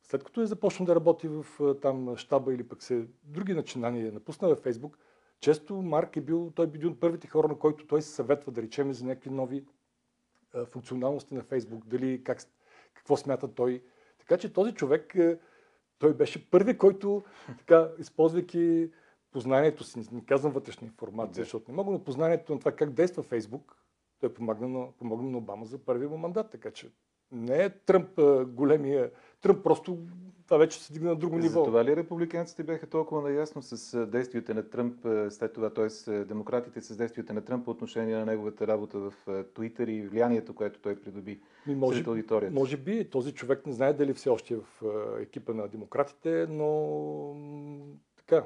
след 0.04 0.24
като 0.24 0.42
е 0.42 0.46
започнал 0.46 0.86
да 0.86 0.96
работи 0.96 1.28
в 1.28 1.46
там 1.82 2.18
щаба 2.18 2.54
или 2.54 2.68
пък 2.68 2.84
се 2.84 3.08
други 3.24 3.54
начинания, 3.54 4.12
напусна 4.12 4.48
във 4.48 4.60
Фейсбук, 4.60 4.98
често 5.40 5.82
Марк 5.82 6.18
е 6.18 6.22
бил, 6.22 6.52
той 6.56 6.66
е 6.66 6.70
бил 6.70 6.90
от 6.90 7.00
първите 7.00 7.28
хора, 7.28 7.48
на 7.48 7.60
който 7.60 7.88
той 7.88 8.02
се 8.02 8.10
съветва 8.10 8.52
да 8.52 8.62
речеме 8.62 8.94
за 8.94 9.06
някакви 9.06 9.30
нови 9.30 9.66
функционалности 10.66 11.34
на 11.34 11.44
Фейсбук, 11.44 11.86
дали 11.86 12.24
как, 12.24 12.40
какво 12.94 13.18
смята 13.18 13.54
той. 13.54 13.84
Така 14.20 14.38
че 14.38 14.54
този 14.54 14.74
човек, 14.74 15.16
той 16.00 16.14
беше 16.14 16.50
първи, 16.50 16.78
който, 16.78 17.24
така, 17.58 17.90
използвайки 18.00 18.92
познанието 19.32 19.84
си, 19.84 20.00
не 20.12 20.26
казвам 20.26 20.52
вътрешна 20.54 20.88
информация, 20.88 21.42
да. 21.42 21.44
защото 21.44 21.72
не 21.72 21.76
мога, 21.76 21.92
но 21.92 22.04
познанието 22.04 22.54
на 22.54 22.60
това 22.60 22.72
как 22.72 22.92
действа 22.92 23.24
Фейсбук, 23.24 23.78
той 24.20 24.34
помогна 24.34 24.68
на, 24.68 24.92
помогна 24.92 25.30
на 25.30 25.38
Обама 25.38 25.66
за 25.66 25.78
първия 25.78 26.10
му 26.10 26.18
мандат. 26.18 26.52
Така 26.52 26.72
че 26.72 26.92
не 27.32 27.64
е 27.64 27.70
Тръмп 27.70 28.20
големия. 28.48 29.12
Тръмп 29.42 29.64
просто 29.64 29.98
това 30.46 30.58
вече 30.58 30.84
се 30.84 30.94
дигна 30.94 31.10
на 31.10 31.16
друго 31.16 31.38
ниво. 31.38 31.60
За 31.60 31.66
това 31.66 31.86
ли 31.86 31.96
републиканците 31.96 32.64
бяха 32.64 32.88
толкова 32.88 33.22
наясно 33.22 33.62
с 33.62 34.06
действията 34.06 34.54
на 34.54 34.70
Тръмп 34.70 34.96
след 35.30 35.54
това, 35.54 35.70
т.е. 35.70 36.12
демократите 36.12 36.82
с 36.82 36.98
действията 36.98 37.34
на 37.34 37.42
Тръмп 37.42 37.66
по 37.66 37.72
отношение 37.72 38.16
на 38.16 38.26
неговата 38.26 38.68
работа 38.68 39.00
в 39.00 39.14
Твитър 39.54 39.88
и 39.88 40.08
влиянието, 40.08 40.56
което 40.56 40.80
той 40.80 40.96
придоби 40.96 41.42
Ми, 41.68 41.76
може, 41.76 41.98
сред 41.98 42.08
аудиторията? 42.08 42.54
Може 42.54 42.78
би 42.78 43.10
този 43.10 43.34
човек 43.34 43.66
не 43.66 43.74
знае 43.74 43.94
дали 43.94 44.14
все 44.14 44.30
още 44.30 44.54
е 44.54 44.58
в 44.58 44.84
екипа 45.22 45.54
на 45.54 45.68
демократите, 45.68 46.48
но 46.50 47.36
така, 48.18 48.46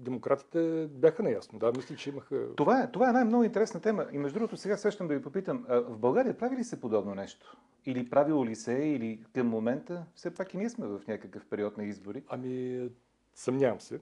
демократите 0.00 0.88
бяха 0.90 1.22
наясно. 1.22 1.58
Да, 1.58 1.72
мисля, 1.76 1.96
че 1.96 2.10
имаха... 2.10 2.54
Това 2.56 2.82
е, 2.82 2.90
това 2.90 3.10
е 3.10 3.12
най-много 3.12 3.44
интересна 3.44 3.80
тема. 3.80 4.06
И 4.12 4.18
между 4.18 4.38
другото, 4.38 4.56
сега 4.56 4.76
сещам 4.76 5.08
да 5.08 5.14
ви 5.14 5.22
попитам, 5.22 5.66
в 5.68 5.98
България 5.98 6.38
прави 6.38 6.56
ли 6.56 6.64
се 6.64 6.80
подобно 6.80 7.14
нещо? 7.14 7.56
Или 7.86 8.10
правило 8.10 8.46
ли 8.46 8.54
се, 8.54 8.72
или 8.72 9.24
към 9.34 9.48
момента, 9.48 10.06
все 10.14 10.34
пак 10.34 10.54
и 10.54 10.56
ние 10.56 10.70
сме 10.70 10.86
в 10.86 11.00
някакъв 11.08 11.46
период 11.46 11.76
на 11.76 11.84
избори? 11.84 12.22
Ами, 12.28 12.88
съмнявам 13.34 13.80
се. 13.80 14.00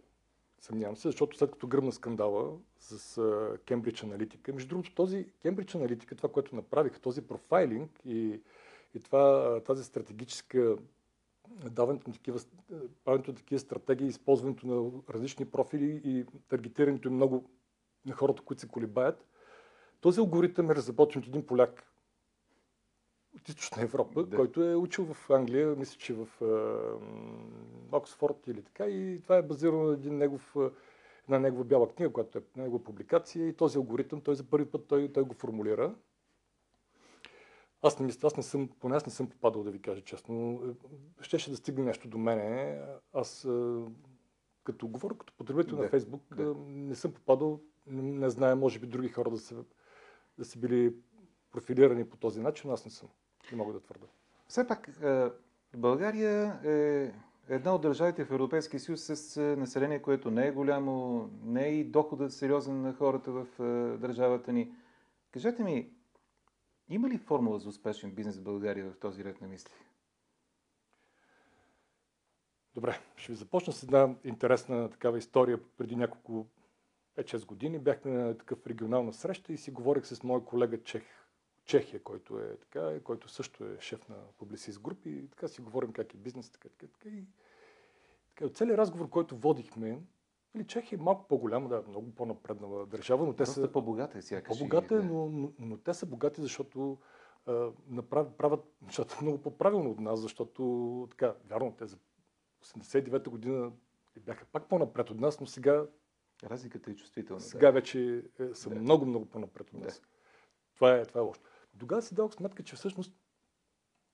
Съмнявам 0.60 0.96
се, 0.96 1.08
защото 1.08 1.38
след 1.38 1.50
като 1.50 1.66
гръмна 1.66 1.92
скандала 1.92 2.52
с 2.78 3.22
Кембридж 3.66 4.02
аналитика, 4.02 4.52
между 4.52 4.68
другото 4.68 4.94
този 4.94 5.26
Кембридж 5.42 5.74
аналитика, 5.74 6.14
това, 6.14 6.28
което 6.28 6.56
направиха, 6.56 7.00
този 7.00 7.22
профайлинг 7.22 7.90
и, 8.04 8.40
и 8.94 9.00
това, 9.00 9.60
тази 9.60 9.84
стратегическа 9.84 10.76
даването 11.70 12.10
на 12.10 12.14
такива, 12.14 12.40
правенето 13.04 13.30
на 13.30 13.36
такива 13.36 13.58
стратегии, 13.58 14.06
използването 14.06 14.66
на 14.66 14.90
различни 15.10 15.44
профили 15.44 16.00
и 16.04 16.26
таргетирането 16.48 17.10
много 17.10 17.50
на 18.06 18.14
хората, 18.14 18.42
които 18.42 18.60
се 18.60 18.68
колебаят. 18.68 19.26
Този 20.00 20.20
алгоритъм 20.20 20.70
е 20.70 20.74
разработен 20.74 21.22
от 21.22 21.28
един 21.28 21.46
поляк 21.46 21.92
от 23.36 23.48
източна 23.48 23.82
Европа, 23.82 24.24
да. 24.24 24.36
който 24.36 24.62
е 24.62 24.74
учил 24.74 25.14
в 25.14 25.30
Англия, 25.30 25.76
мисля, 25.76 25.98
че 25.98 26.14
в 26.14 26.28
Оксфорд 27.92 28.46
или 28.46 28.62
така. 28.62 28.86
И 28.86 29.20
това 29.22 29.36
е 29.36 29.42
базирано 29.42 29.82
на 29.82 29.92
един 29.92 30.18
негов, 30.18 30.56
една 31.24 31.38
негова 31.38 31.64
бяла 31.64 31.88
книга, 31.88 32.12
която 32.12 32.38
е 32.38 32.42
негова 32.56 32.84
публикация. 32.84 33.48
И 33.48 33.56
този 33.56 33.78
алгоритъм, 33.78 34.20
той 34.20 34.34
за 34.34 34.44
първи 34.44 34.70
път 34.70 34.86
той, 34.88 35.12
той 35.12 35.22
го 35.22 35.34
формулира. 35.34 35.94
Аз 37.82 37.98
не 37.98 38.06
мисля, 38.06 38.26
аз 38.26 38.36
не 38.36 38.42
съм, 38.42 38.68
поне 38.80 38.96
аз 38.96 39.06
не 39.06 39.12
съм 39.12 39.28
попадал 39.28 39.62
да 39.62 39.70
ви 39.70 39.82
кажа 39.82 40.00
честно. 40.00 40.62
Щеше 41.20 41.50
да 41.50 41.56
стигне 41.56 41.84
нещо 41.84 42.08
до 42.08 42.18
мене. 42.18 42.80
Аз 43.12 43.48
като 44.64 44.88
говоря 44.88 45.14
като 45.14 45.32
потребител 45.32 45.76
да, 45.76 45.82
на 45.82 45.88
Фейсбук, 45.88 46.22
да. 46.36 46.54
не 46.68 46.94
съм 46.94 47.12
попадал, 47.12 47.60
не, 47.86 48.02
не 48.02 48.30
знае, 48.30 48.54
може 48.54 48.78
би 48.78 48.86
други 48.86 49.08
хора 49.08 49.30
да 49.30 49.38
са, 49.38 49.64
да 50.38 50.44
са 50.44 50.58
били 50.58 50.94
профилирани 51.52 52.08
по 52.08 52.16
този 52.16 52.40
начин, 52.40 52.70
аз 52.70 52.84
не 52.84 52.90
съм. 52.90 53.08
Не 53.52 53.58
мога 53.58 53.72
да 53.72 53.80
твърда. 53.80 54.06
Все 54.48 54.66
пак, 54.66 55.00
България 55.76 56.60
е 56.64 57.12
една 57.48 57.74
от 57.74 57.82
държавите 57.82 58.24
в 58.24 58.30
Европейския 58.30 58.80
съюз 58.80 59.02
с 59.04 59.40
население, 59.58 60.02
което 60.02 60.30
не 60.30 60.46
е 60.46 60.52
голямо, 60.52 61.28
не 61.44 61.66
е 61.66 61.74
и 61.74 61.84
доходът 61.84 62.32
сериозен 62.32 62.82
на 62.82 62.94
хората 62.94 63.32
в 63.32 63.46
държавата 64.00 64.52
ни. 64.52 64.72
Кажете 65.30 65.62
ми, 65.62 65.90
има 66.88 67.08
ли 67.08 67.18
формула 67.18 67.58
за 67.58 67.68
успешен 67.68 68.10
бизнес 68.10 68.38
в 68.38 68.42
България 68.42 68.90
в 68.90 68.98
този 68.98 69.24
ред 69.24 69.40
на 69.40 69.48
мисли? 69.48 69.72
Добре, 72.74 73.00
ще 73.16 73.32
ви 73.32 73.36
започна 73.36 73.72
с 73.72 73.82
една 73.82 74.14
интересна 74.24 74.90
такава 74.90 75.18
история. 75.18 75.60
Преди 75.76 75.96
няколко 75.96 76.46
5-6 77.16 77.46
години 77.46 77.78
бях 77.78 78.04
на 78.04 78.38
такъв 78.38 78.66
регионална 78.66 79.12
среща 79.12 79.52
и 79.52 79.58
си 79.58 79.70
говорих 79.70 80.06
с 80.06 80.22
мой 80.22 80.44
колега 80.44 80.82
Чех, 80.82 81.02
Чехия, 81.64 82.02
който 82.02 82.38
е 82.38 82.56
така, 82.56 83.00
който 83.00 83.28
също 83.28 83.64
е 83.64 83.76
шеф 83.80 84.08
на 84.08 84.16
Publicis 84.40 84.72
Group 84.72 85.06
и 85.06 85.28
така 85.28 85.48
си 85.48 85.60
говорим 85.60 85.92
как 85.92 86.14
е 86.14 86.16
бизнес, 86.16 86.50
така, 86.50 86.68
така, 86.68 86.92
така. 86.92 87.08
И, 87.08 87.24
така, 88.28 88.48
целият 88.48 88.78
разговор, 88.78 89.08
който 89.08 89.36
водихме, 89.36 90.00
или 90.58 90.66
Чехия 90.66 90.98
е 90.98 91.02
малко 91.02 91.28
по-голяма, 91.28 91.68
да, 91.68 91.82
много 91.88 92.14
по-напреднала 92.14 92.86
държава, 92.86 93.26
но 93.26 93.32
те 93.32 93.36
Просто 93.36 93.60
са... 93.60 93.72
по-богата 93.72 94.18
е 94.18 94.22
сякаш. 94.22 94.58
По-богата 94.58 94.94
е, 94.94 94.98
но, 94.98 95.28
но, 95.28 95.52
но, 95.58 95.76
те 95.76 95.94
са 95.94 96.06
богати, 96.06 96.40
защото 96.40 96.98
а, 97.46 97.70
направят, 97.88 98.36
правят 98.36 98.64
нещата 98.82 99.18
много 99.22 99.42
по-правилно 99.42 99.90
от 99.90 100.00
нас, 100.00 100.20
защото 100.20 101.08
така, 101.10 101.34
вярно, 101.50 101.74
те 101.78 101.86
за 101.86 101.98
89-та 102.64 103.30
година 103.30 103.72
бяха 104.20 104.44
пак 104.44 104.68
по-напред 104.68 105.10
от 105.10 105.20
нас, 105.20 105.40
но 105.40 105.46
сега... 105.46 105.86
Разликата 106.44 106.90
е 106.90 106.94
чувствителна. 106.94 107.40
Сега 107.40 107.66
да. 107.66 107.72
вече 107.72 108.24
е, 108.40 108.54
са 108.54 108.68
да. 108.68 108.74
много, 108.74 109.06
много 109.06 109.26
по-напред 109.26 109.70
от 109.74 109.80
нас. 109.80 110.00
Да. 110.00 110.06
Това 110.74 110.96
е, 110.96 111.04
това 111.04 111.20
е 111.20 111.24
лошо. 111.24 111.40
Тогава 111.78 112.02
си 112.02 112.14
дадох 112.14 112.34
сметка, 112.34 112.62
че 112.62 112.76
всъщност 112.76 113.14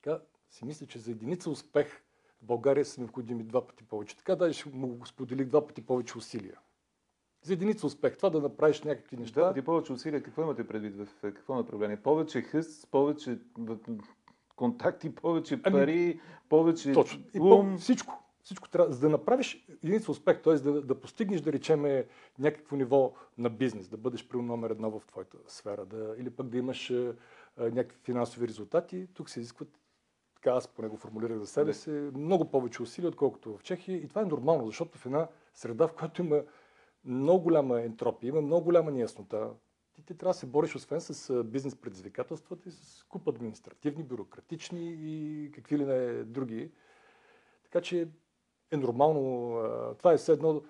така, 0.02 0.20
си 0.50 0.64
мисля, 0.64 0.86
че 0.86 0.98
за 0.98 1.10
единица 1.10 1.50
успех 1.50 2.03
в 2.44 2.46
България 2.46 2.84
са 2.84 3.00
необходими 3.00 3.42
два 3.42 3.66
пъти 3.66 3.84
повече. 3.84 4.16
Така 4.16 4.36
даже 4.36 4.64
му 4.72 4.88
го 4.88 5.06
споделих 5.06 5.46
два 5.46 5.66
пъти 5.66 5.86
повече 5.86 6.18
усилия. 6.18 6.58
За 7.42 7.52
единица 7.52 7.86
успех, 7.86 8.16
това 8.16 8.30
да 8.30 8.40
направиш 8.40 8.82
някакви 8.82 9.16
неща. 9.16 9.40
Два 9.40 9.48
пъти 9.48 9.64
повече 9.64 9.92
усилия, 9.92 10.22
какво 10.22 10.42
имате 10.42 10.66
предвид 10.66 10.96
в 10.96 11.08
какво 11.20 11.54
направление? 11.54 11.96
Повече 11.96 12.42
хъст, 12.42 12.88
повече 12.90 13.38
контакти, 14.56 15.14
повече 15.14 15.60
ами, 15.64 15.72
пари, 15.72 16.02
ами, 16.02 16.20
повече 16.48 16.92
точно. 16.92 17.22
И 17.34 17.40
ум. 17.40 17.72
По, 17.72 17.78
всичко. 17.78 18.20
Всичко 18.42 18.68
трябва, 18.68 18.92
за 18.92 19.00
да 19.00 19.08
направиш 19.08 19.66
единица 19.84 20.10
успех, 20.10 20.42
т.е. 20.42 20.54
Да, 20.54 20.82
да 20.82 21.00
постигнеш, 21.00 21.40
да 21.40 21.52
речеме, 21.52 22.06
някакво 22.38 22.76
ниво 22.76 23.14
на 23.38 23.50
бизнес, 23.50 23.88
да 23.88 23.96
бъдеш 23.96 24.28
при 24.28 24.42
номер 24.42 24.70
едно 24.70 24.90
в 24.90 25.06
твоята 25.06 25.38
сфера, 25.46 25.86
да, 25.86 26.14
или 26.18 26.30
пък 26.30 26.48
да 26.48 26.58
имаш 26.58 26.92
някакви 27.58 27.98
финансови 28.04 28.48
резултати, 28.48 29.08
тук 29.14 29.30
се 29.30 29.40
изискват, 29.40 29.68
така 30.44 30.56
аз 30.56 30.68
поне 30.68 30.88
го 30.88 30.96
формулирах 30.96 31.38
за 31.38 31.46
себе 31.46 31.72
си, 31.72 31.90
много 31.90 32.50
повече 32.50 32.82
усилия, 32.82 33.08
отколкото 33.08 33.56
в 33.56 33.62
Чехия. 33.62 33.96
И 33.96 34.08
това 34.08 34.22
е 34.22 34.24
нормално, 34.24 34.66
защото 34.66 34.98
в 34.98 35.06
една 35.06 35.28
среда, 35.54 35.88
в 35.88 35.92
която 35.92 36.22
има 36.22 36.42
много 37.04 37.42
голяма 37.42 37.82
ентропия, 37.82 38.28
има 38.28 38.40
много 38.40 38.64
голяма 38.64 38.90
неяснота, 38.90 39.50
ти, 39.94 40.02
ти 40.02 40.14
трябва 40.14 40.30
да 40.30 40.38
се 40.38 40.46
бориш 40.46 40.76
освен 40.76 41.00
с 41.00 41.44
бизнес 41.44 41.76
предизвикателствата 41.76 42.68
и 42.68 42.72
с 42.72 43.04
куп 43.08 43.28
административни, 43.28 44.02
бюрократични 44.02 44.96
и 44.98 45.50
какви 45.54 45.78
ли 45.78 45.84
не 45.84 46.24
други. 46.24 46.70
Така 47.62 47.80
че 47.80 48.08
е 48.70 48.76
нормално. 48.76 49.54
Това 49.98 50.12
е 50.12 50.16
все 50.16 50.32
едно 50.32 50.62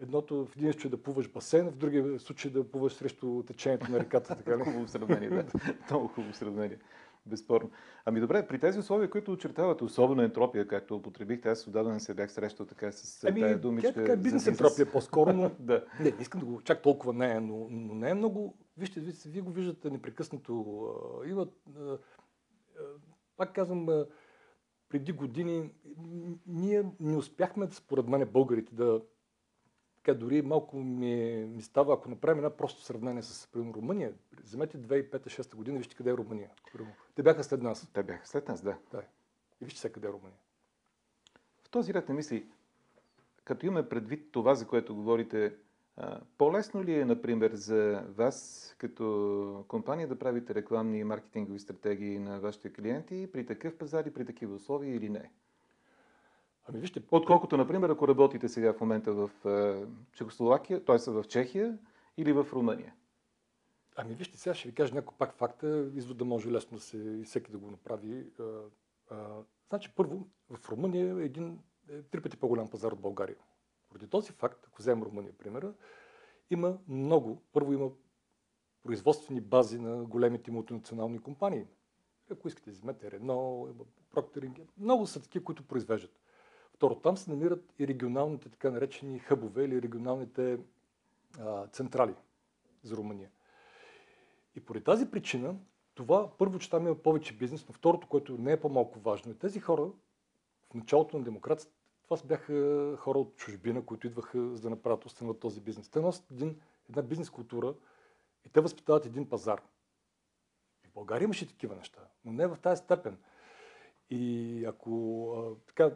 Едното 0.00 0.46
в 0.46 0.56
един 0.56 0.72
случай 0.72 0.90
да 0.90 1.02
плуваш 1.02 1.28
басейн, 1.28 1.70
в 1.70 1.76
другия 1.76 2.20
случай 2.20 2.50
да 2.50 2.70
плуваш 2.70 2.92
срещу 2.92 3.42
течението 3.42 3.90
на 3.90 4.00
реката. 4.00 4.36
Така 4.36 4.58
ли? 4.58 4.60
хубаво 4.64 4.88
сравнение, 4.88 5.28
да. 5.28 5.44
Много 5.90 6.08
хубаво 6.08 6.34
сравнение. 6.34 6.78
Безспорно. 7.26 7.70
Ами 8.04 8.20
добре, 8.20 8.46
при 8.46 8.58
тези 8.58 8.78
условия, 8.78 9.10
които 9.10 9.32
очертават, 9.32 9.82
особено 9.82 10.22
ентропия, 10.22 10.68
както 10.68 10.96
употребихте, 10.96 11.48
аз 11.48 11.66
отдавна 11.66 12.00
се 12.00 12.14
бях 12.14 12.32
срещал 12.32 12.66
така 12.66 12.92
с 12.92 13.24
ами, 13.24 13.40
тая 13.40 13.58
думичка. 13.58 13.92
Тя 13.92 14.00
така 14.00 14.12
е 14.12 14.16
бизнес 14.16 14.46
ентропия 14.46 14.92
по-скоро, 14.92 15.32
но 15.32 15.50
да. 15.60 15.84
не, 16.00 16.10
не 16.10 16.16
искам 16.20 16.40
да 16.40 16.46
го 16.46 16.62
чак 16.62 16.82
толкова 16.82 17.12
не 17.12 17.32
е, 17.32 17.40
но, 17.40 17.66
но 17.70 17.94
не 17.94 18.10
е 18.10 18.14
много. 18.14 18.58
Вижте, 18.76 19.00
вие, 19.00 19.12
вие 19.26 19.42
го 19.42 19.50
виждате 19.50 19.90
непрекъснато. 19.90 20.84
Има, 21.26 21.46
пак 23.36 23.54
казвам, 23.54 24.04
преди 24.88 25.12
години 25.12 25.70
ние 26.46 26.84
не 27.00 27.16
успяхме, 27.16 27.68
според 27.70 28.08
мен, 28.08 28.28
българите 28.32 28.74
да 28.74 29.00
така 30.06 30.18
дори 30.18 30.42
малко 30.42 30.76
ми, 30.76 31.46
ми 31.48 31.62
става, 31.62 31.94
ако 31.94 32.08
направим 32.08 32.38
една 32.38 32.50
просто 32.50 32.82
сравнение 32.82 33.22
с 33.22 33.48
примерно, 33.52 33.74
Румъния. 33.74 34.12
Вземете 34.44 34.78
2005-2006 34.78 35.56
година, 35.56 35.78
вижте 35.78 35.96
къде 35.96 36.10
е 36.10 36.16
Румъния. 36.16 36.50
Те 37.14 37.22
бяха 37.22 37.44
след 37.44 37.62
нас. 37.62 37.90
Те 37.92 38.02
бяха 38.02 38.26
след 38.26 38.48
нас, 38.48 38.62
да. 38.62 38.76
да. 38.90 39.02
И 39.60 39.64
вижте 39.64 39.80
сега 39.80 39.92
къде 39.92 40.08
е 40.08 40.12
Румъния. 40.12 40.38
В 41.62 41.70
този 41.70 41.94
ред 41.94 42.08
на 42.08 42.14
мисли, 42.14 42.46
като 43.44 43.66
имаме 43.66 43.88
предвид 43.88 44.32
това, 44.32 44.54
за 44.54 44.66
което 44.66 44.94
говорите, 44.94 45.54
по-лесно 46.38 46.84
ли 46.84 47.00
е, 47.00 47.04
например, 47.04 47.54
за 47.54 48.04
вас 48.08 48.74
като 48.78 49.64
компания 49.68 50.08
да 50.08 50.18
правите 50.18 50.54
рекламни 50.54 50.98
и 50.98 51.04
маркетингови 51.04 51.58
стратегии 51.58 52.18
на 52.18 52.40
вашите 52.40 52.72
клиенти 52.72 53.28
при 53.32 53.46
такъв 53.46 53.78
пазар 53.78 54.04
и 54.04 54.14
при 54.14 54.24
такива 54.24 54.54
условия 54.54 54.96
или 54.96 55.08
не? 55.08 55.30
Ами 56.68 56.80
вижте, 56.80 57.02
Отколкото, 57.10 57.56
например, 57.56 57.90
ако 57.90 58.08
работите 58.08 58.48
сега 58.48 58.72
в 58.72 58.80
момента 58.80 59.12
в 59.12 59.30
е, 59.46 59.86
Чехословакия, 60.12 60.84
т.е. 60.84 61.10
в 61.10 61.24
Чехия 61.28 61.78
или 62.16 62.32
в 62.32 62.46
Румъния. 62.52 62.94
Ами 63.96 64.14
вижте, 64.14 64.38
сега 64.38 64.54
ще 64.54 64.68
ви 64.68 64.74
кажа 64.74 64.94
някой 64.94 65.16
пак 65.18 65.34
факта, 65.34 65.90
извода 65.94 66.24
може 66.24 66.52
лесно 66.52 66.76
да 66.76 66.82
се, 66.82 67.22
всеки 67.24 67.50
да 67.50 67.58
го 67.58 67.70
направи. 67.70 68.26
А, 68.40 68.44
а, 69.10 69.42
значи 69.68 69.92
първо, 69.96 70.28
в 70.50 70.68
Румъния 70.68 71.18
е 71.20 71.24
един 71.24 71.58
е, 71.90 72.02
три 72.02 72.22
пъти 72.22 72.36
по-голям 72.36 72.70
пазар 72.70 72.92
от 72.92 73.00
България. 73.00 73.36
Поради 73.88 74.06
този 74.06 74.32
факт, 74.32 74.66
ако 74.68 74.78
вземем 74.78 75.04
Румъния, 75.04 75.32
примера, 75.38 75.74
има 76.50 76.78
много, 76.88 77.42
първо 77.52 77.72
има 77.72 77.90
производствени 78.82 79.40
бази 79.40 79.78
на 79.78 80.04
големите 80.04 80.50
мултинационални 80.50 81.18
компании. 81.18 81.66
Ако 82.30 82.48
искате, 82.48 82.70
вземете 82.70 83.10
Рено, 83.10 83.68
Procter 84.14 84.66
много 84.78 85.06
са 85.06 85.22
такива, 85.22 85.44
които 85.44 85.66
произвеждат. 85.66 86.20
Второ, 86.76 86.94
там 86.94 87.16
се 87.16 87.30
намират 87.30 87.74
и 87.78 87.88
регионалните 87.88 88.48
така 88.48 88.70
наречени 88.70 89.18
хъбове 89.18 89.64
или 89.64 89.82
регионалните 89.82 90.58
а, 91.40 91.66
централи 91.66 92.14
за 92.82 92.96
Румъния. 92.96 93.30
И 94.56 94.60
поради 94.60 94.84
тази 94.84 95.10
причина, 95.10 95.54
това 95.94 96.30
първо, 96.38 96.58
че 96.58 96.70
там 96.70 96.86
има 96.86 96.94
повече 96.94 97.36
бизнес, 97.36 97.68
но 97.68 97.74
второто, 97.74 98.06
което 98.06 98.38
не 98.38 98.52
е 98.52 98.60
по-малко 98.60 99.00
важно, 99.00 99.32
е 99.32 99.34
тези 99.34 99.60
хора 99.60 99.82
в 100.70 100.74
началото 100.74 101.18
на 101.18 101.24
демокрацията, 101.24 101.76
това 102.08 102.16
бяха 102.24 102.96
хора 102.96 103.18
от 103.18 103.36
чужбина, 103.36 103.84
които 103.84 104.06
идваха 104.06 104.54
за 104.54 104.62
да 104.62 104.70
направят 104.70 105.04
установят 105.04 105.40
този 105.40 105.60
бизнес. 105.60 105.88
Те 105.88 106.00
носят 106.00 106.30
един, 106.30 106.60
една 106.88 107.02
бизнес 107.02 107.30
култура 107.30 107.74
и 108.46 108.48
те 108.48 108.60
възпитават 108.60 109.06
един 109.06 109.28
пазар. 109.28 109.62
И 110.84 110.88
в 110.88 110.92
България 110.94 111.24
имаше 111.24 111.48
такива 111.48 111.76
неща, 111.76 112.00
но 112.24 112.32
не 112.32 112.46
в 112.46 112.56
тази 112.62 112.82
степен. 112.82 113.18
И 114.10 114.64
ако 114.64 115.32
а, 115.32 115.66
така, 115.66 115.90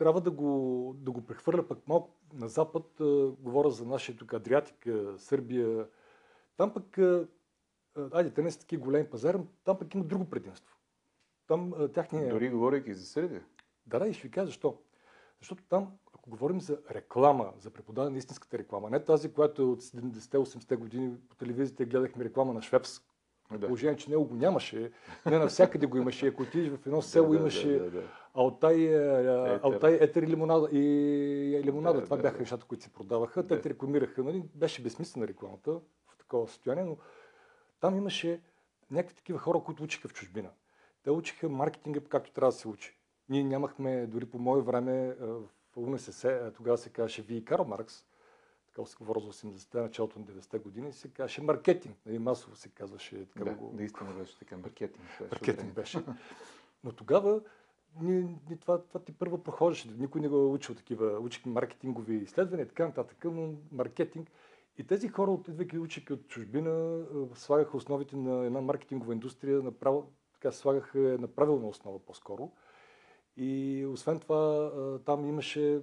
трябва 0.00 0.20
да 0.20 0.30
го, 0.30 0.92
да 0.98 1.10
го 1.10 1.26
прехвърля 1.26 1.68
пък 1.68 1.88
малко 1.88 2.10
на 2.34 2.48
запад, 2.48 3.00
а, 3.00 3.04
говоря 3.38 3.70
за 3.70 3.86
нашия 3.86 4.16
тук 4.16 4.34
Адриатика, 4.34 5.14
Сърбия, 5.18 5.86
там 6.56 6.74
пък, 6.74 6.98
а, 6.98 7.28
айде, 8.12 8.30
те 8.30 8.42
не 8.42 8.50
са 8.50 8.58
такива 8.58 8.82
големи 8.82 9.10
пазари, 9.10 9.38
но 9.38 9.46
там 9.64 9.78
пък 9.78 9.94
има 9.94 10.04
друго 10.04 10.30
предимство. 10.30 10.76
Там 11.46 11.72
а, 11.78 11.88
тяхния... 11.88 12.28
Дори 12.28 12.50
говорейки 12.50 12.94
за 12.94 13.06
Сърбия. 13.06 13.44
Да, 13.86 13.98
да, 13.98 14.08
и 14.08 14.14
ще 14.14 14.28
ви 14.28 14.30
кажа 14.30 14.46
защо. 14.46 14.78
Защото 15.40 15.64
там, 15.68 15.98
ако 16.14 16.30
говорим 16.30 16.60
за 16.60 16.78
реклама, 16.90 17.52
за 17.58 17.70
преподаване 17.70 18.12
на 18.12 18.18
истинската 18.18 18.58
реклама, 18.58 18.90
не 18.90 19.04
тази, 19.04 19.32
която 19.32 19.62
е 19.62 19.64
от 19.64 19.82
70-80-те 19.82 20.76
години 20.76 21.16
по 21.28 21.36
телевизията 21.36 21.84
гледахме 21.84 22.24
реклама 22.24 22.52
на 22.52 22.62
Швепс, 22.62 23.00
да. 23.58 23.66
положение, 23.66 23.96
че 23.96 24.10
него 24.10 24.24
го 24.24 24.34
нямаше, 24.34 24.90
не 25.26 25.38
навсякъде 25.38 25.86
го 25.86 25.96
имаше. 25.96 26.26
Ако 26.26 26.42
отидеш 26.42 26.70
в 26.70 26.86
едно 26.86 27.02
село, 27.02 27.28
да, 27.28 27.36
имаше 27.36 27.68
да, 27.68 27.78
да, 27.84 27.90
да. 27.90 28.02
Алтай, 28.34 28.84
етер. 28.84 29.60
Алтай 29.62 29.98
етер 30.00 30.22
и 30.22 30.26
лимонада. 30.26 30.68
И 30.72 31.62
лимонада. 31.64 31.98
Да, 31.98 32.04
Това 32.04 32.16
да, 32.16 32.22
бяха 32.22 32.36
да. 32.36 32.40
нещата, 32.40 32.64
които 32.66 32.84
се 32.84 32.92
продаваха. 32.92 33.42
Да. 33.42 33.48
Те 33.48 33.60
те 33.60 33.70
рекламираха. 33.70 34.22
Нали? 34.22 34.42
Беше 34.54 34.82
безсмислена 34.82 35.28
рекламата 35.28 35.72
в 36.08 36.18
такова 36.18 36.48
състояние, 36.48 36.84
но 36.84 36.96
там 37.80 37.96
имаше 37.96 38.40
някакви 38.90 39.16
такива 39.16 39.38
хора, 39.38 39.60
които 39.64 39.82
учиха 39.82 40.08
в 40.08 40.14
чужбина. 40.14 40.48
Те 41.02 41.10
учиха 41.10 41.48
маркетинга 41.48 42.00
както 42.08 42.32
трябва 42.32 42.52
да 42.52 42.56
се 42.56 42.68
учи. 42.68 42.96
Ние 43.28 43.44
нямахме, 43.44 44.06
дори 44.06 44.26
по 44.26 44.38
мое 44.38 44.62
време, 44.62 45.14
в 45.20 45.76
УНСС, 45.76 46.52
тогава 46.56 46.78
се 46.78 46.90
казваше 46.90 47.22
Ви 47.22 47.44
Карл 47.44 47.64
Маркс, 47.64 48.04
така 48.74 48.86
се 48.86 48.96
говори 48.96 49.20
за 49.20 49.32
80-те, 49.32 49.80
началото 49.80 50.18
на 50.18 50.24
90-те 50.24 50.58
години, 50.58 50.92
се 50.92 51.08
казваше 51.08 51.42
маркетинг. 51.42 51.96
Нали, 52.06 52.18
масово 52.18 52.56
се 52.56 52.68
казваше 52.68 53.26
така 53.26 53.44
Да, 53.44 53.50
много. 53.50 53.72
наистина 53.76 54.12
беше 54.12 54.38
така. 54.38 54.56
Маркетинг. 54.56 55.06
беше 55.06 55.22
Маркетинг 55.30 55.74
беше. 55.74 56.04
Но 56.84 56.92
тогава 56.92 57.40
ние, 58.00 58.20
ние, 58.48 58.56
това, 58.60 58.82
това 58.82 59.00
ти 59.00 59.12
първо 59.12 59.38
прохождаше. 59.38 59.88
Никой 59.98 60.20
не 60.20 60.28
го 60.28 60.36
е 60.36 60.46
учил 60.46 60.74
такива. 60.74 61.18
Учихме 61.18 61.52
маркетингови 61.52 62.16
изследвания, 62.16 62.68
така 62.68 62.86
нататък, 62.86 63.24
но 63.24 63.54
маркетинг. 63.72 64.30
И 64.78 64.86
тези 64.86 65.08
хора, 65.08 65.38
идвайки 65.48 65.78
учики 65.78 66.12
от 66.12 66.28
чужбина, 66.28 67.04
слагаха 67.34 67.76
основите 67.76 68.16
на 68.16 68.46
една 68.46 68.60
маркетингова 68.60 69.12
индустрия, 69.12 69.62
направо, 69.62 70.12
така 70.32 70.52
слагаха 70.52 70.98
на 70.98 71.28
правилна 71.28 71.68
основа 71.68 71.98
по-скоро. 71.98 72.52
И 73.42 73.86
освен 73.86 74.20
това, 74.20 74.70
там 75.04 75.26
имаше 75.26 75.80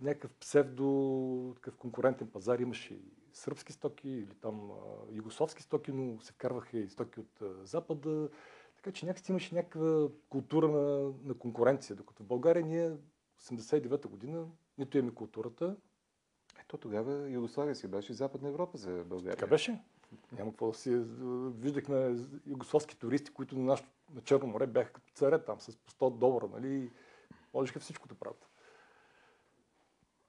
някакъв 0.00 0.34
псевдо 0.34 1.52
такъв 1.54 1.76
конкурентен 1.76 2.26
пазар, 2.26 2.58
имаше 2.58 2.94
и 2.94 3.12
сръбски 3.32 3.72
стоки 3.72 4.08
или 4.08 4.34
там 4.40 4.70
югославски 5.12 5.62
стоки, 5.62 5.92
но 5.92 6.20
се 6.20 6.32
вкарваха 6.32 6.78
и 6.78 6.88
стоки 6.88 7.20
от 7.20 7.42
Запада. 7.62 8.28
Така 8.76 8.92
че 8.92 9.06
някакси 9.06 9.32
имаше 9.32 9.54
някаква 9.54 10.08
култура 10.28 10.68
на, 10.68 11.12
на 11.24 11.34
конкуренция, 11.34 11.96
докато 11.96 12.22
в 12.22 12.26
България 12.26 12.66
ние 12.66 12.92
89-та 13.42 14.08
година 14.08 14.46
нито 14.78 14.98
имаме 14.98 15.14
културата. 15.14 15.76
Ето 16.60 16.76
тогава 16.76 17.30
Югославия 17.30 17.74
си 17.74 17.88
беше 17.88 18.12
Западна 18.12 18.48
Европа 18.48 18.78
за 18.78 19.04
България. 19.04 19.36
Така 19.36 19.50
беше. 19.50 19.82
Няма 20.32 20.50
какво 20.50 20.68
да 20.68 20.74
си... 20.74 21.02
Виждахме 21.58 22.16
югославски 22.46 22.98
туристи, 22.98 23.30
които 23.30 23.58
на, 23.58 23.64
нашото, 23.64 23.88
на 24.14 24.20
Черно 24.20 24.46
море 24.46 24.66
бяха 24.66 24.92
като 24.92 25.12
царе 25.12 25.44
там 25.44 25.60
с 25.60 25.76
по 25.76 25.90
100 25.90 26.18
долара, 26.18 26.48
нали? 26.52 26.90
Можеха 27.54 27.80
всичко 27.80 28.08
да 28.08 28.14
правят. 28.14 28.48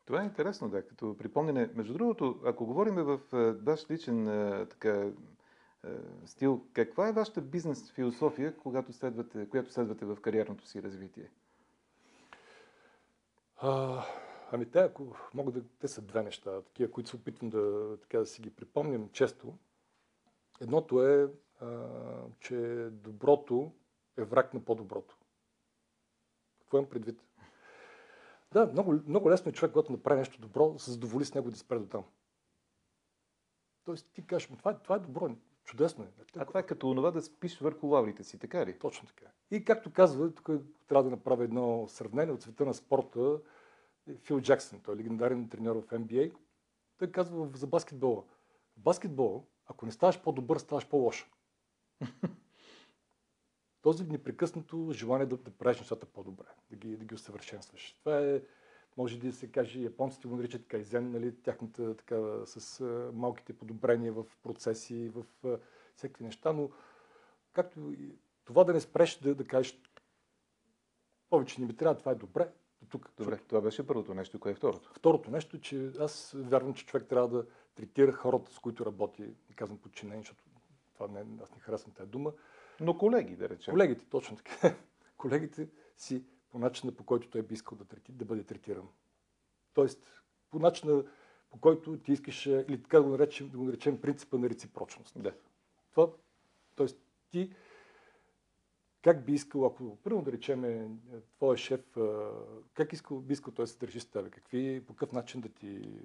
Това 0.05 0.21
е 0.21 0.25
интересно, 0.25 0.69
да, 0.69 0.87
като 0.87 1.17
припомняне. 1.17 1.69
Между 1.73 1.93
другото, 1.93 2.41
ако 2.45 2.65
говорим 2.65 2.95
в 2.95 3.19
е, 3.33 3.51
ваш 3.51 3.91
личен 3.91 4.27
е, 4.27 4.65
така, 4.65 4.89
е, 4.89 5.11
стил, 6.25 6.65
каква 6.73 7.07
е 7.09 7.13
вашата 7.13 7.41
бизнес 7.41 7.91
философия, 7.91 8.57
когато 8.57 8.93
следвате, 8.93 9.49
която 9.49 9.71
следвате 9.71 10.05
в 10.05 10.17
кариерното 10.21 10.67
си 10.67 10.83
развитие? 10.83 11.31
А, 13.57 14.03
ами 14.51 14.71
те, 14.71 14.79
ако 14.79 15.15
мога 15.33 15.51
да... 15.51 15.63
Те 15.79 15.87
са 15.87 16.01
две 16.01 16.23
неща, 16.23 16.61
такива, 16.61 16.91
които 16.91 17.09
се 17.09 17.15
опитвам 17.15 17.49
да, 17.49 17.95
така, 18.01 18.19
да 18.19 18.25
си 18.25 18.41
ги 18.41 18.49
припомням 18.49 19.09
често. 19.09 19.53
Едното 20.61 21.07
е, 21.07 21.27
че 22.39 22.89
доброто 22.91 23.71
е 24.17 24.23
враг 24.23 24.53
на 24.53 24.65
по-доброто. 24.65 25.17
Какво 26.59 26.77
имам 26.77 26.89
предвид? 26.89 27.23
Да, 28.51 28.65
много, 28.65 28.99
много 29.07 29.29
лесно 29.29 29.49
е 29.49 29.53
човек, 29.53 29.71
когато 29.71 29.91
направи 29.91 30.19
нещо 30.19 30.41
добро, 30.41 30.79
се 30.79 30.91
задоволи 30.91 31.25
с 31.25 31.33
него 31.33 31.49
да 31.49 31.57
спре 31.57 31.79
до 31.79 31.85
там. 31.85 32.03
Тоест 33.85 34.09
ти 34.13 34.27
кажеш, 34.27 34.49
«Ма 34.49 34.57
това, 34.57 34.71
е- 34.71 34.79
това 34.83 34.95
е 34.95 34.99
добро, 34.99 35.29
чудесно 35.63 36.03
е. 36.03 36.07
А 36.37 36.45
това 36.45 36.59
е 36.59 36.65
като 36.65 36.89
онова 36.89 37.11
да 37.11 37.21
спиш 37.21 37.59
върху 37.59 37.87
лаврите 37.87 38.23
си, 38.23 38.39
така 38.39 38.65
ли? 38.65 38.79
Точно 38.79 39.07
така. 39.07 39.25
И 39.51 39.65
както 39.65 39.93
казва, 39.93 40.33
тук 40.33 40.49
трябва 40.87 41.03
да 41.03 41.09
направя 41.09 41.43
едно 41.43 41.87
сравнение 41.87 42.33
от 42.33 42.41
света 42.41 42.65
на 42.65 42.73
спорта. 42.73 43.39
Фил 44.17 44.41
Джаксън, 44.41 44.79
той 44.79 44.95
е 44.95 44.97
легендарен 44.97 45.49
треньор 45.49 45.75
в 45.75 45.87
NBA. 45.87 46.33
Той 46.97 47.11
казва 47.11 47.49
за 47.53 47.67
баскетбола. 47.67 48.23
В 48.77 48.79
баскетбола, 48.79 49.41
ако 49.65 49.85
не 49.85 49.91
ставаш 49.91 50.21
по-добър, 50.21 50.57
ставаш 50.57 50.89
по-лош. 50.89 51.31
Този 53.81 54.03
непрекъснато 54.03 54.91
желание 54.91 55.25
да, 55.25 55.37
да 55.37 55.51
правиш 55.51 55.79
нещата 55.79 56.05
по-добре, 56.05 56.45
да 56.69 56.75
ги, 56.75 56.97
да 56.97 57.05
ги 57.05 57.15
усъвършенстваш. 57.15 57.93
Това 57.99 58.19
е, 58.19 58.41
може 58.97 59.19
да 59.19 59.33
се 59.33 59.51
каже, 59.51 59.79
японците 59.79 60.27
го 60.27 60.35
наричат 60.35 60.67
кайзен, 60.67 61.11
нали, 61.11 61.35
тяхната 61.41 61.95
така, 61.95 62.45
с 62.45 62.81
а, 62.81 63.11
малките 63.13 63.53
подобрения 63.53 64.13
в 64.13 64.25
процеси, 64.43 65.09
в 65.09 65.25
а, 65.45 65.57
всякакви 65.95 66.25
неща, 66.25 66.53
но 66.53 66.69
както 67.53 67.91
и 67.91 68.15
това 68.45 68.63
да 68.63 68.73
не 68.73 68.79
спреш 68.79 69.19
да, 69.19 69.35
да 69.35 69.47
кажеш 69.47 69.81
повече 71.29 71.61
не 71.61 71.67
ми 71.67 71.75
трябва, 71.75 71.97
това 71.97 72.11
е 72.11 72.15
добре. 72.15 72.51
До 72.81 72.87
тук. 72.87 73.11
Добре, 73.17 73.37
това 73.37 73.61
беше 73.61 73.87
първото 73.87 74.13
нещо. 74.13 74.39
Кое 74.39 74.51
е 74.51 74.55
второто? 74.55 74.91
Второто 74.93 75.31
нещо 75.31 75.57
е, 75.57 75.59
че 75.59 75.91
аз 75.99 76.35
вярвам, 76.35 76.73
че 76.73 76.85
човек 76.85 77.07
трябва 77.07 77.27
да 77.27 77.45
третира 77.75 78.11
хората, 78.11 78.53
с 78.53 78.59
които 78.59 78.85
работи, 78.85 79.21
не 79.21 79.55
казвам 79.55 79.77
подчинени, 79.77 80.21
защото 80.21 80.43
това 80.99 81.19
не, 81.19 81.43
аз 81.43 81.55
не 81.55 81.61
харесвам 81.61 81.93
тази 81.93 82.09
дума. 82.09 82.33
Но 82.79 82.97
колеги, 82.97 83.35
да 83.35 83.49
речем. 83.49 83.71
Колегите, 83.71 84.05
точно 84.09 84.37
така. 84.37 84.75
Колегите 85.17 85.67
си 85.97 86.23
по 86.49 86.59
начина, 86.59 86.91
по 86.91 87.03
който 87.03 87.29
той 87.29 87.41
би 87.41 87.53
искал 87.53 87.77
да, 87.77 87.85
трети, 87.85 88.11
да 88.11 88.25
бъде 88.25 88.43
третиран. 88.43 88.87
Тоест, 89.73 90.23
по 90.51 90.59
начина, 90.59 91.03
по 91.51 91.59
който 91.59 91.97
ти 91.97 92.11
искаш, 92.11 92.45
е, 92.45 92.65
или 92.69 92.83
така 92.83 92.97
да 92.97 93.03
го 93.03 93.09
наречем, 93.09 93.49
да 93.49 93.57
го 93.57 93.63
наречем 93.63 94.01
принципа 94.01 94.37
на 94.37 94.49
реципрочност. 94.49 95.21
Да. 95.21 95.33
Това, 95.91 96.11
тоест, 96.75 96.99
ти 97.31 97.53
как 99.01 99.25
би 99.25 99.33
искал, 99.33 99.65
ако, 99.65 99.97
първо 100.03 100.21
да 100.21 100.31
речем, 100.31 100.65
е, 100.65 100.89
твоя 101.35 101.57
шеф, 101.57 101.97
а, 101.97 102.31
как 102.73 102.93
искал, 102.93 103.19
би 103.19 103.33
искал 103.33 103.53
той 103.53 103.63
да 103.63 103.67
се 103.67 103.79
държи 103.79 103.99
с 103.99 104.05
теб? 104.05 104.29
Какви, 104.29 104.83
по 104.87 104.93
какъв 104.93 105.11
начин 105.11 105.41
да 105.41 105.49
ти, 105.49 105.99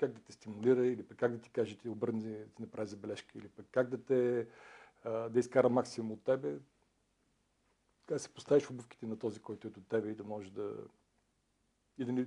как 0.00 0.12
да 0.12 0.20
те 0.20 0.32
стимулира, 0.32 0.86
или 0.86 1.02
пък 1.02 1.18
как 1.18 1.32
да 1.32 1.38
ти 1.38 1.50
каже, 1.50 1.78
ти 1.78 1.88
обърне, 1.88 2.20
да 2.20 2.44
ти 2.44 2.62
направи 2.62 2.88
забележка, 2.88 3.38
или 3.38 3.48
пък 3.48 3.66
как 3.70 3.88
да 3.88 4.04
те, 4.04 4.46
да 5.04 5.38
изкара 5.38 5.68
максимум 5.68 6.12
от 6.12 6.24
тебе, 6.24 6.58
така 8.06 8.18
се 8.18 8.34
поставиш 8.34 8.64
в 8.64 8.70
обувките 8.70 9.06
на 9.06 9.18
този, 9.18 9.40
който 9.40 9.68
е 9.68 9.70
до 9.70 9.80
тебе 9.80 10.10
и 10.10 10.14
да 10.14 10.24
можеш 10.24 10.50
да, 10.50 10.76
и 11.98 12.04
да 12.04 12.12
не, 12.12 12.24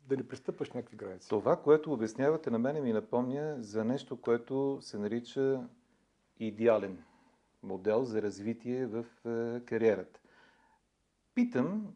да 0.00 0.16
не 0.16 0.28
пристъпваш 0.28 0.70
някакви 0.70 0.96
граници. 0.96 1.28
Това, 1.28 1.62
което 1.62 1.92
обяснявате 1.92 2.50
на 2.50 2.58
мене, 2.58 2.80
ми 2.80 2.92
напомня 2.92 3.56
за 3.60 3.84
нещо, 3.84 4.20
което 4.20 4.78
се 4.80 4.98
нарича 4.98 5.68
идеален 6.40 7.04
модел 7.62 8.04
за 8.04 8.22
развитие 8.22 8.86
в 8.86 9.04
е, 9.26 9.60
кариерата. 9.64 10.20
Питам, 11.34 11.94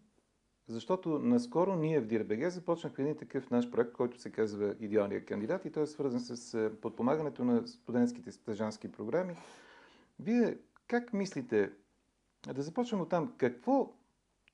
Защото 0.68 1.18
наскоро 1.18 1.76
ние 1.76 2.00
в 2.00 2.06
DIRBG 2.06 2.48
започнахме 2.48 3.04
един 3.04 3.16
такъв 3.16 3.50
наш 3.50 3.70
проект, 3.70 3.92
който 3.92 4.20
се 4.20 4.32
казва 4.32 4.74
Идеалния 4.80 5.24
кандидат 5.24 5.64
и 5.64 5.72
той 5.72 5.82
е 5.82 5.86
свързан 5.86 6.20
с 6.20 6.54
е, 6.54 6.80
подпомагането 6.80 7.44
на 7.44 7.66
студентските 7.66 8.32
стъжански 8.32 8.92
програми. 8.92 9.36
Вие 10.20 10.58
как 10.86 11.12
мислите, 11.12 11.72
да 12.54 12.62
започнем 12.62 13.00
от 13.00 13.08
там, 13.08 13.34
какво 13.36 13.92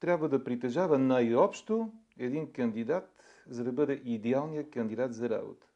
трябва 0.01 0.29
да 0.29 0.45
притежава 0.45 0.99
най-общо 0.99 1.93
един 2.19 2.53
кандидат, 2.53 3.15
за 3.47 3.65
да 3.65 3.73
бъде 3.73 4.03
идеалният 4.05 4.71
кандидат 4.71 5.15
за 5.15 5.29
работа? 5.29 5.67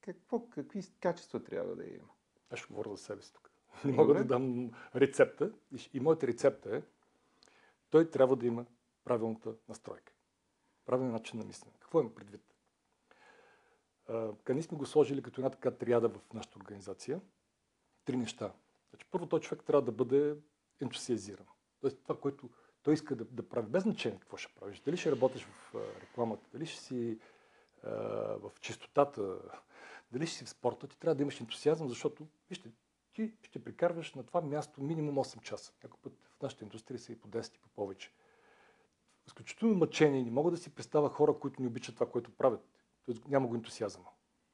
Какво, 0.00 0.48
какви 0.48 0.82
качества 1.00 1.44
трябва 1.44 1.76
да 1.76 1.84
има? 1.84 2.08
Аз 2.50 2.58
ще 2.58 2.68
говоря 2.68 2.90
за 2.90 2.96
себе 2.96 3.22
си 3.22 3.32
тук. 3.32 3.50
Не 3.84 3.92
мога 3.92 4.14
да 4.14 4.24
дам 4.24 4.70
рецепта. 4.94 5.52
И 5.92 6.00
моята 6.00 6.26
рецепта 6.26 6.76
е, 6.76 6.82
той 7.90 8.10
трябва 8.10 8.36
да 8.36 8.46
има 8.46 8.66
правилната 9.04 9.54
настройка. 9.68 10.12
Правилен 10.86 11.12
начин 11.12 11.38
на 11.38 11.44
мислене. 11.44 11.76
Какво 11.78 12.00
има 12.00 12.14
предвид? 12.14 12.54
Къде 14.44 14.62
сме 14.62 14.78
го 14.78 14.86
сложили 14.86 15.22
като 15.22 15.40
една 15.40 15.50
така 15.50 15.70
триада 15.70 16.08
в 16.08 16.34
нашата 16.34 16.58
организация? 16.58 17.20
Три 18.04 18.16
неща. 18.16 18.52
Значи, 18.90 19.06
първо, 19.10 19.26
той 19.26 19.40
човек 19.40 19.64
трябва 19.64 19.82
да 19.82 19.92
бъде 19.92 20.36
ентусиазиран. 20.80 21.46
Тоест 21.80 22.02
това, 22.02 22.20
което 22.20 22.50
той 22.82 22.94
иска 22.94 23.16
да, 23.16 23.24
да 23.24 23.48
прави, 23.48 23.66
без 23.66 23.82
значение 23.82 24.18
какво 24.20 24.36
ще 24.36 24.54
правиш. 24.54 24.80
Дали 24.80 24.96
ще 24.96 25.12
работиш 25.12 25.44
в 25.44 25.74
рекламата, 26.00 26.48
дали 26.52 26.66
ще 26.66 26.80
си 26.80 27.18
а, 27.82 27.90
в 28.36 28.52
чистотата, 28.60 29.38
дали 30.12 30.26
ще 30.26 30.36
си 30.36 30.44
в 30.44 30.48
спорта, 30.48 30.88
ти 30.88 30.98
трябва 30.98 31.14
да 31.14 31.22
имаш 31.22 31.40
ентусиазъм, 31.40 31.88
защото, 31.88 32.26
вижте, 32.48 32.70
ти 33.12 33.32
ще 33.42 33.64
прикарваш 33.64 34.14
на 34.14 34.26
това 34.26 34.40
място 34.40 34.82
минимум 34.82 35.14
8 35.14 35.40
часа. 35.40 35.72
Някой 35.84 35.98
път 36.02 36.12
в 36.38 36.42
нашата 36.42 36.64
индустрия 36.64 36.98
са 36.98 37.12
и 37.12 37.20
по 37.20 37.28
10 37.28 37.56
и 37.56 37.58
по 37.58 37.68
повече. 37.68 38.12
Изключително 39.26 39.74
мъчение. 39.74 40.22
Не 40.22 40.30
мога 40.30 40.50
да 40.50 40.56
си 40.56 40.74
представя 40.74 41.08
хора, 41.08 41.34
които 41.40 41.62
не 41.62 41.68
обичат 41.68 41.94
това, 41.94 42.10
което 42.10 42.36
правят. 42.36 42.68
Тоест 43.04 43.28
няма 43.28 43.48
го 43.48 43.54
ентусиазъм. 43.54 44.02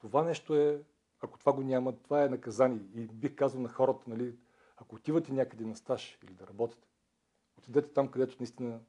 Това 0.01 0.25
нещо 0.25 0.57
е, 0.57 0.83
ако 1.21 1.39
това 1.39 1.53
го 1.53 1.63
няма, 1.63 1.97
това 1.97 2.25
е 2.25 2.29
наказание. 2.29 2.81
И 2.95 3.07
бих 3.07 3.35
казал 3.35 3.61
на 3.61 3.69
хората, 3.69 4.11
нали, 4.11 4.37
ако 4.77 4.95
отивате 4.95 5.33
някъде 5.33 5.65
на 5.65 5.77
стаж 5.77 6.19
или 6.23 6.35
да 6.35 6.47
работите, 6.47 6.89
отидете 7.59 7.93
там, 7.93 8.09
където 8.09 8.37
наистина 8.41 8.81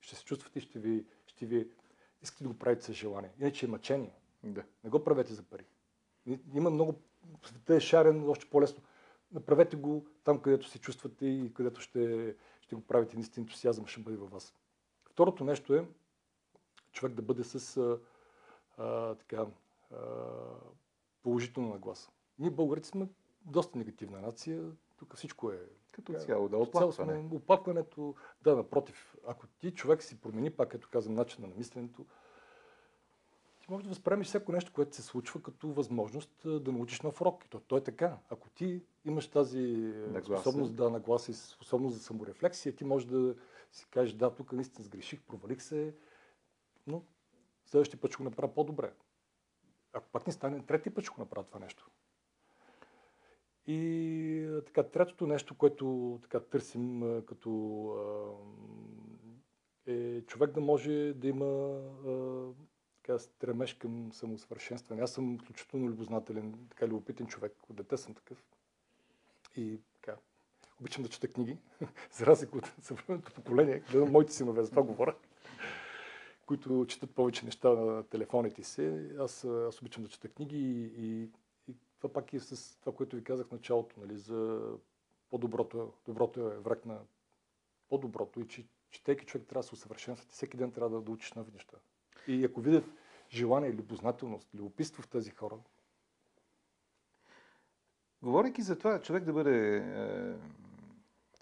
ще 0.00 0.16
се 0.16 0.24
чувствате 0.24 0.58
и 0.58 0.62
ще 0.62 0.78
ви, 0.78 1.06
ще 1.26 1.46
ви 1.46 1.70
искате 2.22 2.42
да 2.42 2.48
го 2.48 2.58
правите 2.58 2.84
с 2.84 2.92
желание. 2.92 3.30
Иначе 3.38 3.66
е 3.66 3.68
мъчение. 3.68 4.14
Да. 4.42 4.64
Не 4.84 4.90
го 4.90 5.04
правете 5.04 5.34
за 5.34 5.42
пари. 5.42 5.64
Има 6.54 6.70
много, 6.70 6.94
света 7.44 7.74
е 7.74 7.80
шарен, 7.80 8.28
още 8.28 8.50
по-лесно. 8.50 8.82
Направете 9.32 9.76
го 9.76 10.06
там, 10.24 10.40
където 10.40 10.68
се 10.68 10.78
чувствате 10.78 11.26
и 11.26 11.54
където 11.54 11.80
ще, 11.80 12.34
ще 12.60 12.76
го 12.76 12.80
правите. 12.80 13.16
Наистина 13.16 13.44
ентусиазъм 13.44 13.86
ще 13.86 14.00
бъде 14.00 14.16
във 14.16 14.30
вас. 14.30 14.54
Второто 15.14 15.44
нещо 15.44 15.74
е 15.74 15.86
човек 16.92 17.14
да 17.14 17.22
бъде 17.22 17.44
с 17.44 17.76
а, 17.76 17.98
а, 18.78 19.14
така, 19.14 19.46
а, 19.92 19.96
положителна 21.22 21.68
нагласа. 21.68 22.10
Ние 22.38 22.50
българите 22.50 22.88
сме 22.88 23.08
доста 23.44 23.78
негативна 23.78 24.20
нация. 24.20 24.70
Тук 24.96 25.16
всичко 25.16 25.50
е 25.50 25.60
като 25.92 26.14
цяло, 26.14 26.48
да, 26.48 26.56
оплакване. 26.56 27.28
Оплакването, 27.32 28.14
да, 28.42 28.56
напротив. 28.56 29.16
Ако 29.26 29.46
ти 29.46 29.74
човек 29.74 30.02
си 30.02 30.20
промени, 30.20 30.50
пак 30.50 30.68
като 30.68 30.88
казвам, 30.92 31.14
начина 31.14 31.46
на 31.48 31.54
мисленето, 31.54 32.06
ти 33.60 33.66
можеш 33.70 33.84
да 33.84 33.88
възприемеш 33.88 34.26
всяко 34.26 34.52
нещо, 34.52 34.72
което 34.72 34.96
се 34.96 35.02
случва 35.02 35.42
като 35.42 35.68
възможност 35.68 36.30
да 36.44 36.72
научиш 36.72 37.00
нов 37.00 37.20
урок. 37.20 37.44
И 37.44 37.48
то, 37.48 37.60
то 37.60 37.76
е 37.76 37.84
така. 37.84 38.18
Ако 38.30 38.48
ти 38.48 38.82
имаш 39.04 39.28
тази 39.28 39.62
нагласа. 40.08 40.42
способност 40.42 40.76
да 40.76 40.90
нагласа 40.90 41.30
и 41.30 41.34
способност 41.34 41.96
за 41.96 42.02
саморефлексия, 42.02 42.76
ти 42.76 42.84
можеш 42.84 43.08
да 43.08 43.34
си 43.74 43.86
кажеш, 43.90 44.14
да, 44.14 44.34
тук 44.34 44.52
наистина 44.52 44.84
сгреших, 44.84 45.22
провалих 45.22 45.62
се, 45.62 45.94
но 46.86 47.04
следващия 47.64 48.00
път 48.00 48.10
ще 48.10 48.16
го 48.16 48.24
направя 48.24 48.54
по-добре. 48.54 48.92
Ако 49.92 50.08
пак 50.08 50.26
не 50.26 50.32
стане, 50.32 50.66
трети 50.66 50.90
път 50.90 51.04
ще 51.04 51.14
го 51.14 51.20
направя 51.20 51.44
това 51.44 51.60
нещо. 51.60 51.90
И 53.66 54.60
така, 54.66 54.82
третото 54.82 55.26
нещо, 55.26 55.58
което 55.58 56.18
така 56.22 56.40
търсим 56.40 57.22
като 57.26 57.50
е 59.86 60.22
човек 60.22 60.50
да 60.50 60.60
може 60.60 61.12
да 61.14 61.28
има 61.28 61.80
така, 62.96 63.18
стремеж 63.18 63.74
към 63.74 64.12
самосъвършенстване. 64.12 65.02
Аз 65.02 65.12
съм 65.12 65.34
изключително 65.34 65.88
любознателен, 65.88 66.66
така 66.70 66.88
любопитен 66.88 67.26
човек. 67.26 67.56
От 67.68 67.76
дете 67.76 67.96
съм 67.96 68.14
такъв. 68.14 68.44
И 69.56 69.80
обичам 70.80 71.02
да 71.02 71.08
чета 71.08 71.28
книги, 71.28 71.58
за 72.12 72.26
разлика 72.26 72.58
от 72.58 72.72
съвременното 72.82 73.32
поколение, 73.32 73.82
гледам 73.90 74.12
моите 74.12 74.32
синове, 74.32 74.62
за 74.62 74.70
това 74.70 74.82
говоря, 74.82 75.14
които 76.46 76.86
четат 76.88 77.10
повече 77.10 77.44
неща 77.44 77.68
на 77.68 78.02
телефоните 78.02 78.64
си. 78.64 79.10
Аз, 79.18 79.44
аз 79.44 79.80
обичам 79.80 80.02
да 80.02 80.08
чета 80.08 80.28
книги 80.28 80.56
и, 80.56 81.04
и, 81.06 81.30
и 81.68 81.74
това 81.98 82.12
пак 82.12 82.32
е 82.32 82.40
с 82.40 82.80
това, 82.80 82.96
което 82.96 83.16
ви 83.16 83.24
казах 83.24 83.46
в 83.46 83.52
началото, 83.52 84.00
нали, 84.00 84.16
за 84.16 84.60
по-доброто. 85.30 85.92
Доброто 86.06 86.40
е 86.40 86.58
враг 86.58 86.86
на 86.86 86.98
по-доброто 87.88 88.40
и 88.40 88.48
че 88.48 88.66
четейки 88.90 89.26
човек 89.26 89.46
трябва 89.46 89.62
да 89.62 89.68
се 89.68 89.74
усъвършенства. 89.74 90.30
Всеки 90.30 90.56
ден 90.56 90.72
трябва 90.72 91.00
да, 91.00 91.10
учиш 91.10 91.32
нови 91.32 91.52
неща. 91.52 91.76
И 92.26 92.44
ако 92.44 92.60
видят 92.60 92.84
желание, 93.30 93.72
любознателност, 93.72 94.48
любопитство 94.54 95.02
в 95.02 95.08
тези 95.08 95.30
хора. 95.30 95.56
Говорейки 98.22 98.62
за 98.62 98.78
това, 98.78 99.00
човек 99.00 99.24
да 99.24 99.32
бъде 99.32 99.76
е, 99.76 99.82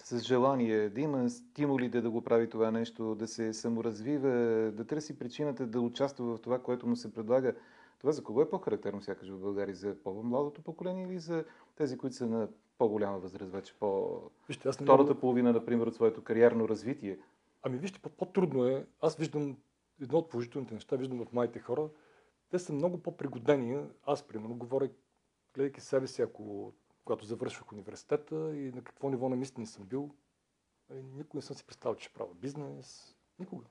с 0.04 0.18
желание, 0.18 0.88
да 0.90 1.00
има 1.00 1.30
стимулите 1.30 2.00
да 2.00 2.10
го 2.10 2.22
прави 2.22 2.48
това 2.48 2.70
нещо, 2.70 3.14
да 3.14 3.26
се 3.26 3.52
саморазвива, 3.52 4.30
да 4.74 4.84
търси 4.84 5.18
причината 5.18 5.66
да 5.66 5.80
участва 5.80 6.36
в 6.36 6.40
това, 6.40 6.58
което 6.58 6.86
му 6.86 6.96
се 6.96 7.12
предлага, 7.12 7.54
това 7.98 8.12
за 8.12 8.24
кого 8.24 8.42
е 8.42 8.50
по-характерно, 8.50 9.02
сякаш 9.02 9.28
в 9.28 9.38
България? 9.38 9.74
За 9.74 9.94
по-младото 10.04 10.62
поколение 10.62 11.06
или 11.06 11.18
за 11.18 11.44
тези, 11.76 11.98
които 11.98 12.16
са 12.16 12.26
на 12.26 12.48
по-голяма 12.78 13.18
възраст, 13.18 13.52
вече 13.52 13.74
по... 13.80 14.20
Вижте, 14.48 14.68
аз 14.68 14.80
не 14.80 14.84
Втората 14.84 15.02
мога... 15.02 15.20
половина, 15.20 15.52
например, 15.52 15.86
от 15.86 15.94
своето 15.94 16.24
кариерно 16.24 16.68
развитие? 16.68 17.18
Ами 17.62 17.78
вижте, 17.78 17.98
по-трудно 17.98 18.66
е. 18.66 18.86
Аз 19.00 19.16
виждам 19.16 19.56
едно 20.02 20.18
от 20.18 20.30
положителните 20.30 20.74
неща, 20.74 20.96
виждам 20.96 21.24
в 21.24 21.32
моите 21.32 21.58
хора, 21.58 21.88
те 22.50 22.58
са 22.58 22.72
много 22.72 22.98
по-пригодени. 23.02 23.84
Аз, 24.06 24.22
примерно, 24.22 24.54
говоря, 24.54 24.88
гледайки 25.54 25.80
себе 25.80 26.06
си, 26.06 26.22
ако, 26.22 26.72
когато 27.04 27.24
завършвах 27.24 27.72
университета 27.72 28.56
и 28.56 28.72
на 28.72 28.82
какво 28.82 29.10
ниво 29.10 29.28
на 29.28 29.36
мислене 29.36 29.66
съм 29.66 29.84
бил, 29.84 30.10
е, 30.90 30.94
никога 30.94 31.38
не 31.38 31.42
съм 31.42 31.56
си 31.56 31.66
представил, 31.66 31.96
че 31.96 32.04
ще 32.04 32.14
правя 32.14 32.34
бизнес. 32.34 33.16
Никога. 33.38 33.64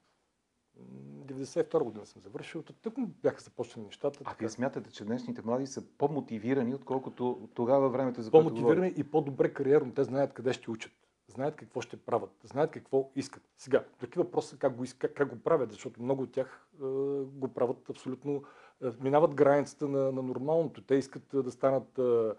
92 0.80 1.84
година 1.84 2.06
съм 2.06 2.22
завършил, 2.22 2.64
тук 2.64 2.94
бяха 3.00 3.42
започнали 3.42 3.86
нещата. 3.86 4.20
А 4.24 4.36
вие 4.40 4.50
смятате, 4.50 4.92
че 4.92 5.06
днешните 5.06 5.42
млади 5.42 5.68
са 5.68 5.88
по-мотивирани, 5.98 6.76
отколкото 6.76 7.50
тогава 7.54 7.90
времето 7.90 8.22
за 8.22 8.32
По-мотивирани 8.32 8.94
и 8.98 9.04
по-добре 9.04 9.54
кариерно. 9.54 9.94
Те 9.94 10.04
знаят 10.04 10.34
къде 10.34 10.54
ще 10.54 10.72
учат 10.72 10.92
знаят 11.32 11.56
какво 11.56 11.82
ще 11.82 11.98
правят, 11.98 12.32
знаят 12.44 12.72
какво 12.72 13.12
искат. 13.16 13.44
Сега, 13.58 13.84
други 14.00 14.20
въпрос 14.20 14.50
са 14.50 14.58
как 14.58 14.76
го, 14.76 14.84
как, 14.98 15.14
как 15.14 15.30
го 15.30 15.44
правят, 15.44 15.72
защото 15.72 16.02
много 16.02 16.24
от 16.24 16.32
тях 16.32 16.68
е, 16.74 16.84
го 17.24 17.48
правят 17.54 17.90
абсолютно, 17.90 18.44
е, 18.84 18.88
минават 19.02 19.36
границата 19.36 19.88
на, 19.88 20.12
на 20.12 20.22
нормалното. 20.22 20.82
Те 20.82 20.96
искат 20.96 21.34
е, 21.34 21.38
да 21.38 21.52
станат, 21.52 22.00
е, 22.00 22.30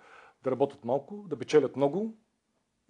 да 0.45 0.51
работят 0.51 0.85
малко, 0.85 1.25
да 1.29 1.39
печелят 1.39 1.77
много 1.77 2.17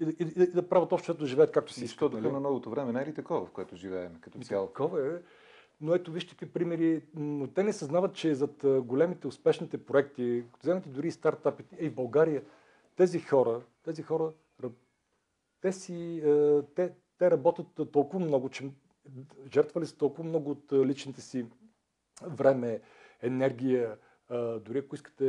и, 0.01 0.05
и, 0.05 0.25
и, 0.25 0.43
и 0.43 0.47
да 0.47 0.69
правят 0.69 0.93
общо, 0.93 1.15
да 1.15 1.27
живеят 1.27 1.53
както 1.53 1.73
си 1.73 1.85
искат. 1.85 2.13
Защото 2.13 2.23
нали? 2.23 2.33
на 2.33 2.41
новото 2.41 2.71
време 2.71 2.93
не 2.93 3.03
е 3.03 3.07
ли 3.07 3.15
такова, 3.15 3.47
в 3.47 3.51
което 3.51 3.77
живеем 3.77 4.17
като 4.21 4.39
цяло? 4.39 4.67
Такова 4.67 5.07
е. 5.07 5.11
Но 5.81 5.95
ето 5.95 6.13
вижте 6.13 6.31
какви 6.31 6.53
примери. 6.53 7.03
Но 7.15 7.47
те 7.47 7.63
не 7.63 7.73
съзнават, 7.73 8.15
че 8.15 8.35
зад 8.35 8.65
големите 8.65 9.27
успешните 9.27 9.85
проекти, 9.85 10.45
вземете 10.63 10.89
дори 10.89 11.09
и 11.09 11.11
стартапите, 11.11 11.77
и 11.81 11.89
в 11.89 11.95
България, 11.95 12.43
тези 12.97 13.21
хора, 13.21 13.61
тези 13.85 14.03
хора 14.03 14.33
те, 15.63 15.73
си, 15.73 16.23
те, 16.75 16.93
те 17.19 17.31
работят 17.31 17.91
толкова 17.93 18.25
много, 18.25 18.49
че 18.49 18.71
жертвали 19.53 19.87
са 19.87 19.97
толкова 19.97 20.25
много 20.25 20.51
от 20.51 20.73
личните 20.73 21.21
си 21.21 21.47
време, 22.23 22.81
енергия, 23.23 23.97
дори 24.61 24.79
ако 24.79 24.95
искате 24.95 25.27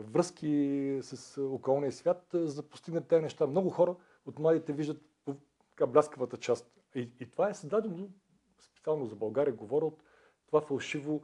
връзки 0.00 0.98
с 1.02 1.42
околния 1.42 1.92
свят, 1.92 2.26
за 2.32 2.62
да 2.62 2.68
постигнат 2.68 3.08
тези 3.08 3.22
неща. 3.22 3.46
Много 3.46 3.70
хора 3.70 3.96
от 4.26 4.38
младите 4.38 4.72
виждат 4.72 5.02
така 5.70 5.86
бляскавата 5.86 6.36
част. 6.36 6.80
И, 6.94 7.10
и 7.20 7.30
това 7.30 7.48
е 7.48 7.54
създадено 7.54 8.08
специално 8.60 9.06
за 9.06 9.16
България, 9.16 9.54
говоря 9.54 9.84
от 9.84 10.02
това 10.46 10.60
фалшиво 10.60 11.22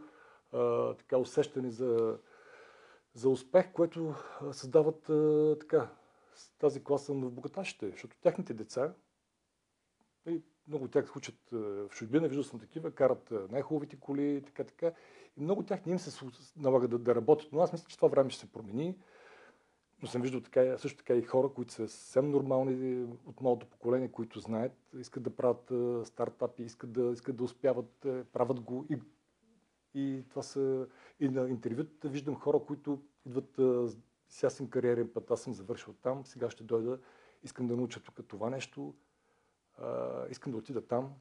а, 0.52 0.94
така, 0.94 1.16
усещане 1.18 1.70
за, 1.70 2.18
за 3.14 3.28
успех, 3.28 3.72
което 3.72 4.14
създават 4.52 5.08
а, 5.08 5.56
така, 5.60 5.90
тази 6.58 6.84
класа 6.84 7.12
в 7.12 7.30
богаташите, 7.30 7.90
защото 7.90 8.16
тяхните 8.20 8.54
деца, 8.54 8.94
и 10.28 10.42
много 10.68 10.84
от 10.84 10.90
тях 10.90 11.16
учат 11.16 11.38
в 11.50 11.88
чужбина, 11.90 12.28
виждал 12.28 12.44
съм 12.44 12.60
такива, 12.60 12.90
карат 12.90 13.32
най-хубавите 13.50 14.00
коли, 14.00 14.42
така, 14.46 14.64
така. 14.64 14.92
И 15.36 15.42
много 15.42 15.62
тях 15.62 15.86
не 15.86 15.92
им 15.92 15.98
се 15.98 16.24
налага 16.56 16.88
да, 16.88 16.98
да 16.98 17.14
работят, 17.14 17.48
но 17.52 17.60
аз 17.60 17.72
мисля, 17.72 17.86
че 17.88 17.96
това 17.96 18.08
време 18.08 18.30
ще 18.30 18.40
се 18.40 18.52
промени. 18.52 18.98
Но 20.02 20.08
съм 20.08 20.22
виждал 20.22 20.40
така, 20.40 20.78
също 20.78 20.98
така 20.98 21.14
и 21.14 21.22
хора, 21.22 21.48
които 21.48 21.72
са 21.72 21.88
съвсем 21.88 22.30
нормални 22.30 23.06
от 23.26 23.40
моето 23.40 23.66
поколение, 23.66 24.12
които 24.12 24.40
знаят, 24.40 24.72
искат 24.98 25.22
да 25.22 25.36
правят 25.36 25.72
стартапи, 26.06 26.62
искат 26.62 26.92
да, 26.92 27.10
искат 27.12 27.36
да 27.36 27.44
успяват, 27.44 28.06
правят 28.32 28.60
го. 28.60 28.86
И, 28.90 29.00
и 29.94 30.24
това 30.28 30.42
са 30.42 30.86
и 31.20 31.28
на 31.28 31.50
интервютата 31.50 32.08
виждам 32.08 32.34
хора, 32.34 32.60
които 32.66 33.02
идват 33.26 33.54
с 34.28 34.42
ясен 34.42 34.68
кариерен 34.68 35.10
път. 35.14 35.30
Аз 35.30 35.40
съм 35.40 35.54
завършил 35.54 35.94
там, 36.02 36.26
сега 36.26 36.50
ще 36.50 36.64
дойда, 36.64 36.98
искам 37.42 37.66
да 37.66 37.76
науча 37.76 38.00
тук 38.00 38.28
това 38.28 38.50
нещо, 38.50 38.94
искам 40.30 40.52
да 40.52 40.58
отида 40.58 40.86
там. 40.86 41.14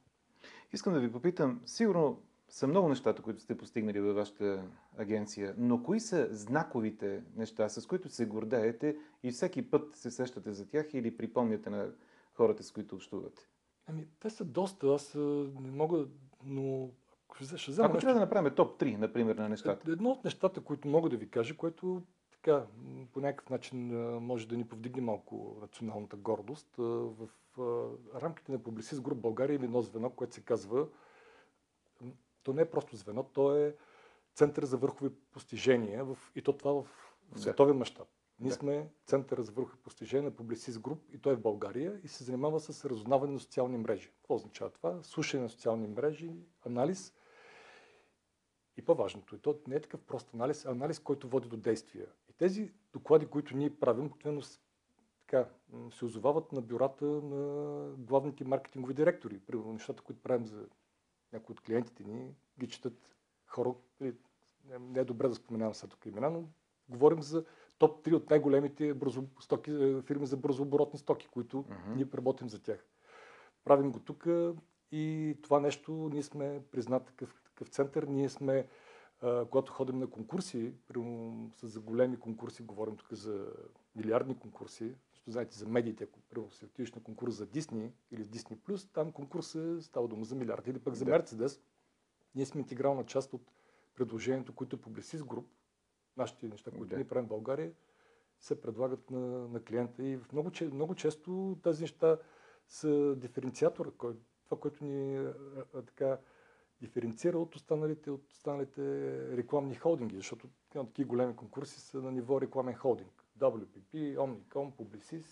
Искам 0.73 0.93
да 0.93 0.99
ви 0.99 1.11
попитам, 1.11 1.61
сигурно 1.65 2.21
са 2.49 2.67
много 2.67 2.89
нещата, 2.89 3.21
които 3.21 3.41
сте 3.41 3.57
постигнали 3.57 3.99
във 3.99 4.15
вашата 4.15 4.63
агенция, 4.97 5.55
но 5.57 5.83
кои 5.83 5.99
са 5.99 6.27
знаковите 6.31 7.23
неща, 7.35 7.69
с 7.69 7.87
които 7.87 8.09
се 8.09 8.25
гордеете 8.25 8.97
и 9.23 9.31
всеки 9.31 9.69
път 9.69 9.95
се 9.95 10.11
сещате 10.11 10.51
за 10.51 10.67
тях 10.67 10.93
или 10.93 11.17
припомняте 11.17 11.69
на 11.69 11.91
хората, 12.33 12.63
с 12.63 12.71
които 12.71 12.95
общувате? 12.95 13.49
Ами, 13.87 14.07
те 14.19 14.29
са 14.29 14.45
доста. 14.45 14.87
Аз 14.87 15.15
не 15.15 15.71
мога, 15.71 16.05
но 16.45 16.89
ще 17.35 17.71
взема 17.71 17.85
Ако 17.85 17.93
нещо... 17.93 18.05
трябва 18.05 18.19
да 18.19 18.25
направим 18.25 18.55
топ 18.55 18.81
3, 18.81 18.97
например, 18.97 19.35
на 19.35 19.49
нещата. 19.49 19.91
Едно 19.91 20.09
от 20.09 20.23
нещата, 20.23 20.61
които 20.61 20.87
мога 20.87 21.09
да 21.09 21.17
ви 21.17 21.29
кажа, 21.29 21.57
което 21.57 22.01
така, 22.31 22.65
по 23.13 23.19
някакъв 23.19 23.49
начин 23.49 23.87
може 24.19 24.47
да 24.47 24.57
ни 24.57 24.67
повдигне 24.67 25.01
малко 25.01 25.57
националната 25.61 26.17
гордост. 26.17 26.75
В 26.77 27.29
рамките 28.15 28.51
на 28.51 28.59
Publicis 28.59 28.95
Group 28.95 29.13
България 29.13 29.55
има 29.55 29.65
едно 29.65 29.81
звено, 29.81 30.09
което 30.09 30.35
се 30.35 30.41
казва 30.41 30.87
то 32.45 32.53
не 32.53 32.61
е 32.61 32.69
просто 32.69 32.95
звено, 32.95 33.23
то 33.23 33.57
е 33.57 33.75
център 34.35 34.65
за 34.65 34.77
върхови 34.77 35.09
постижения 35.31 36.05
в, 36.05 36.17
и 36.35 36.41
то 36.41 36.53
това 36.53 36.73
в, 36.73 36.85
в 37.31 37.39
световен 37.39 37.77
мащаб. 37.77 38.07
Ние 38.39 38.49
да. 38.49 38.55
сме 38.55 38.89
център 39.05 39.41
за 39.41 39.51
върхови 39.51 39.77
постижения 39.77 40.23
на 40.23 40.31
Publicis 40.31 40.71
Group 40.71 40.97
и 41.13 41.17
той 41.17 41.33
е 41.33 41.35
в 41.35 41.41
България 41.41 41.99
и 42.03 42.07
се 42.07 42.23
занимава 42.23 42.59
с 42.59 42.85
разузнаване 42.85 43.33
на 43.33 43.39
социални 43.39 43.77
мрежи. 43.77 44.11
Какво 44.15 44.35
означава 44.35 44.69
това? 44.69 45.03
Слушане 45.03 45.43
на 45.43 45.49
социални 45.49 45.87
мрежи, 45.87 46.31
анализ. 46.65 47.13
И 48.77 48.81
по-важното, 48.81 49.35
и 49.35 49.39
то 49.39 49.59
не 49.67 49.75
е 49.75 49.81
такъв 49.81 50.01
прост 50.01 50.33
анализ, 50.33 50.65
а 50.65 50.71
анализ, 50.71 50.99
който 50.99 51.27
води 51.27 51.49
до 51.49 51.57
действия. 51.57 52.07
И 52.29 52.33
тези 52.33 52.71
доклади, 52.93 53.25
които 53.25 53.57
ние 53.57 53.79
правим, 53.79 54.05
обикновено 54.05 54.41
така, 55.27 55.49
се 55.91 56.05
озовават 56.05 56.51
на 56.51 56.61
бюрата 56.61 57.05
на 57.05 57.89
главните 57.97 58.43
маркетингови 58.43 58.93
директори. 58.93 59.39
Примерно 59.39 59.73
нещата, 59.73 60.03
които 60.03 60.21
правим 60.21 60.45
за 60.45 60.65
някои 61.35 61.53
от 61.53 61.61
клиентите 61.61 62.03
ни 62.03 62.35
ги 62.59 62.67
четат 62.67 63.15
хора, 63.47 63.73
не 64.79 64.99
е 64.99 65.03
добре 65.03 65.27
да 65.27 65.35
споменавам 65.35 65.73
сега 65.73 65.89
тук 65.89 66.05
имена, 66.05 66.29
но 66.29 66.43
говорим 66.89 67.21
за 67.21 67.45
топ 67.77 68.05
3 68.05 68.13
от 68.13 68.29
най-големите 68.29 68.93
бързо, 68.93 69.23
стоки, 69.39 69.71
е, 69.71 70.01
фирми 70.01 70.25
за 70.25 70.37
бързооборотни 70.37 70.99
стоки, 70.99 71.27
които 71.27 71.63
uh-huh. 71.63 71.95
ние 71.95 72.07
работим 72.13 72.49
за 72.49 72.61
тях. 72.61 72.85
Правим 73.63 73.91
го 73.91 73.99
тук 73.99 74.27
и 74.91 75.35
това 75.41 75.59
нещо, 75.59 76.09
ние 76.13 76.23
сме 76.23 76.61
признат 76.71 77.05
такъв, 77.05 77.41
такъв 77.45 77.67
център, 77.67 78.03
ние 78.03 78.29
сме, 78.29 78.67
а, 79.21 79.45
когато 79.45 79.71
ходим 79.71 79.99
на 79.99 80.09
конкурси, 80.09 80.73
прямо 80.87 81.51
с 81.55 81.79
големи 81.79 82.19
конкурси, 82.19 82.63
говорим 82.63 82.97
тук 82.97 83.13
за 83.13 83.47
милиардни 83.95 84.39
конкурси, 84.39 84.95
защото 85.25 85.31
знаете 85.31 85.57
за 85.57 85.67
медиите, 85.67 86.03
ако 86.03 86.49
се 86.51 86.65
отидеш 86.65 86.93
на 86.93 87.03
конкурс 87.03 87.35
за 87.35 87.45
Дисни 87.45 87.91
или 88.11 88.25
Disney+, 88.25 88.57
Plus, 88.57 88.93
там 88.93 89.11
конкурсът 89.11 89.83
става 89.83 90.07
дума 90.07 90.25
за 90.25 90.35
милиарди. 90.35 90.69
Или 90.69 90.79
пък 90.79 90.93
за 90.93 91.05
Мерцедес, 91.05 91.61
ние 92.35 92.45
сме 92.45 92.61
интегрална 92.61 93.05
част 93.05 93.33
от 93.33 93.51
предложението, 93.95 94.55
които 94.55 94.77
Publicis 94.77 95.17
Group, 95.17 95.45
нашите 96.17 96.47
неща, 96.47 96.71
които 96.71 96.85
да. 96.85 96.95
ние 96.95 97.07
правим 97.07 97.25
в 97.25 97.29
България, 97.29 97.73
се 98.39 98.61
предлагат 98.61 99.11
на, 99.11 99.47
на 99.47 99.63
клиента. 99.63 100.03
И 100.03 100.19
много, 100.31 100.51
много 100.71 100.95
често 100.95 101.59
тези 101.63 101.81
неща 101.81 102.17
са 102.67 103.15
диференциатора, 103.15 103.91
кой, 103.97 104.15
това, 104.45 104.59
което 104.59 104.85
ни 104.85 105.17
а, 105.17 105.35
а, 105.73 105.81
така, 105.81 106.19
диференцира 106.81 107.39
от 107.39 107.55
останалите, 107.55 108.11
от 108.11 108.31
останалите 108.31 108.81
рекламни 109.37 109.75
холдинги, 109.75 110.15
защото 110.15 110.49
такива 110.69 111.07
големи 111.07 111.35
конкурси 111.35 111.79
са 111.79 112.01
на 112.01 112.11
ниво 112.11 112.41
рекламен 112.41 112.75
холдинг. 112.75 113.24
WPP, 113.39 114.17
Omnicom, 114.17 114.71
Publicis. 114.71 115.25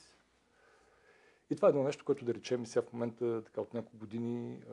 И 1.49 1.55
това 1.55 1.67
е 1.67 1.69
едно 1.69 1.83
нещо, 1.83 2.05
което 2.05 2.25
да 2.25 2.33
речем 2.33 2.65
сега 2.65 2.81
в 2.81 2.93
момента 2.93 3.43
така, 3.43 3.61
от 3.61 3.73
няколко 3.73 3.97
години 3.97 4.63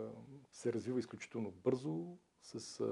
се 0.53 0.73
развива 0.73 0.99
изключително 0.99 1.51
бързо, 1.51 2.17
с 2.43 2.85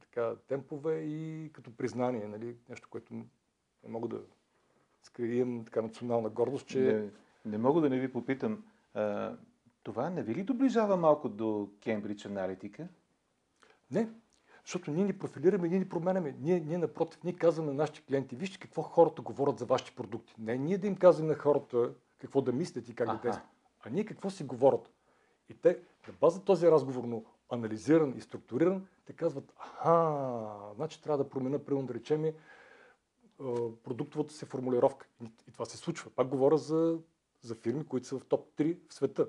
така, 0.00 0.36
темпове 0.48 1.00
и 1.00 1.50
като 1.52 1.76
признание, 1.76 2.28
нали, 2.28 2.56
нещо, 2.68 2.88
което 2.90 3.14
не 3.14 3.24
мога 3.88 4.08
да 4.08 4.20
скрием 5.02 5.64
така 5.64 5.82
национална 5.82 6.30
гордост, 6.30 6.66
че... 6.66 6.80
Не, 6.80 7.10
не 7.44 7.58
мога 7.58 7.80
да 7.80 7.90
не 7.90 8.00
ви 8.00 8.12
попитам, 8.12 8.64
а, 8.94 9.36
това 9.82 10.10
не 10.10 10.22
ви 10.22 10.34
ли 10.34 10.42
доближава 10.42 10.96
малко 10.96 11.28
до 11.28 11.70
Кембридж 11.80 12.26
аналитика? 12.26 12.88
Не, 13.90 14.08
защото 14.64 14.90
ние 14.90 15.04
ни 15.04 15.18
профилираме, 15.18 15.68
ние 15.68 15.78
ни 15.78 15.88
променяме. 15.88 16.36
Ние, 16.40 16.60
ние 16.60 16.78
напротив, 16.78 17.24
ние 17.24 17.32
казваме 17.32 17.68
на 17.68 17.74
нашите 17.74 18.02
клиенти, 18.02 18.36
вижте 18.36 18.58
какво 18.58 18.82
хората 18.82 19.22
говорят 19.22 19.58
за 19.58 19.64
вашите 19.66 19.94
продукти. 19.94 20.34
Не 20.38 20.56
ние 20.56 20.78
да 20.78 20.86
им 20.86 20.96
казваме 20.96 21.28
на 21.28 21.38
хората 21.38 21.94
какво 22.18 22.40
да 22.40 22.52
мислят 22.52 22.88
и 22.88 22.94
как 22.94 23.06
да 23.06 23.18
действат, 23.18 23.48
а 23.84 23.90
ние 23.90 24.04
какво 24.04 24.30
си 24.30 24.44
говорят. 24.44 24.90
И 25.48 25.54
те, 25.54 25.78
на 26.08 26.14
база 26.20 26.40
този 26.40 26.70
разговорно 26.70 27.24
анализиран 27.50 28.14
и 28.16 28.20
структуриран, 28.20 28.86
те 29.06 29.12
казват, 29.12 29.52
аха, 29.58 30.74
значи 30.74 31.02
трябва 31.02 31.24
да 31.24 31.30
променя, 31.30 31.58
примерно 31.58 31.86
да 31.86 31.94
речем, 31.94 32.32
продуктовата 33.82 34.34
си 34.34 34.44
формулировка. 34.44 35.06
И 35.48 35.52
това 35.52 35.64
се 35.64 35.76
случва. 35.76 36.10
Пак 36.10 36.28
говоря 36.28 36.58
за, 36.58 36.98
за 37.42 37.54
фирми, 37.54 37.84
които 37.86 38.06
са 38.06 38.18
в 38.18 38.24
топ 38.24 38.56
3 38.56 38.78
в 38.88 38.94
света. 38.94 39.28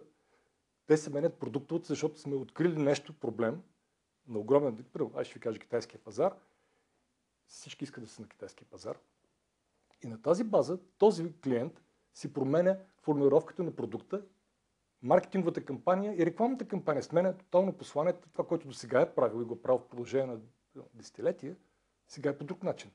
Те 0.88 0.98
се 0.98 1.10
менят 1.10 1.40
продуктовата, 1.40 1.88
защото 1.88 2.20
сме 2.20 2.36
открили 2.36 2.78
нещо, 2.78 3.14
проблем, 3.14 3.62
на 4.28 4.40
огромен, 4.40 4.86
първо, 4.94 5.12
аз 5.16 5.28
ще 5.28 5.34
ви 5.34 5.40
кажа 5.40 5.60
китайския 5.60 6.00
пазар, 6.00 6.36
всички 7.48 7.84
искат 7.84 8.04
да 8.04 8.10
са 8.10 8.22
на 8.22 8.28
китайския 8.28 8.68
пазар. 8.72 8.98
И 10.04 10.08
на 10.08 10.22
тази 10.22 10.44
база 10.44 10.80
този 10.98 11.34
клиент 11.44 11.82
си 12.14 12.34
променя 12.34 12.78
формулировката 13.02 13.64
на 13.64 13.76
продукта, 13.76 14.22
маркетинговата 15.02 15.66
кампания 15.66 16.16
и 16.18 16.26
рекламната 16.26 16.68
кампания. 16.68 17.04
Сменя 17.04 17.38
тотално 17.38 17.74
посланието, 17.74 18.30
това, 18.30 18.48
което 18.48 18.68
до 18.68 18.74
сега 18.74 19.02
е 19.02 19.16
правил 19.16 19.42
и 19.42 19.46
го 19.46 19.54
е 19.54 19.62
правил 19.62 19.80
в 19.80 19.88
продължение 19.88 20.26
на 20.26 20.40
десетилетия, 20.94 21.56
сега 22.08 22.30
е 22.30 22.38
по 22.38 22.44
друг 22.44 22.64
начин. 22.64 22.92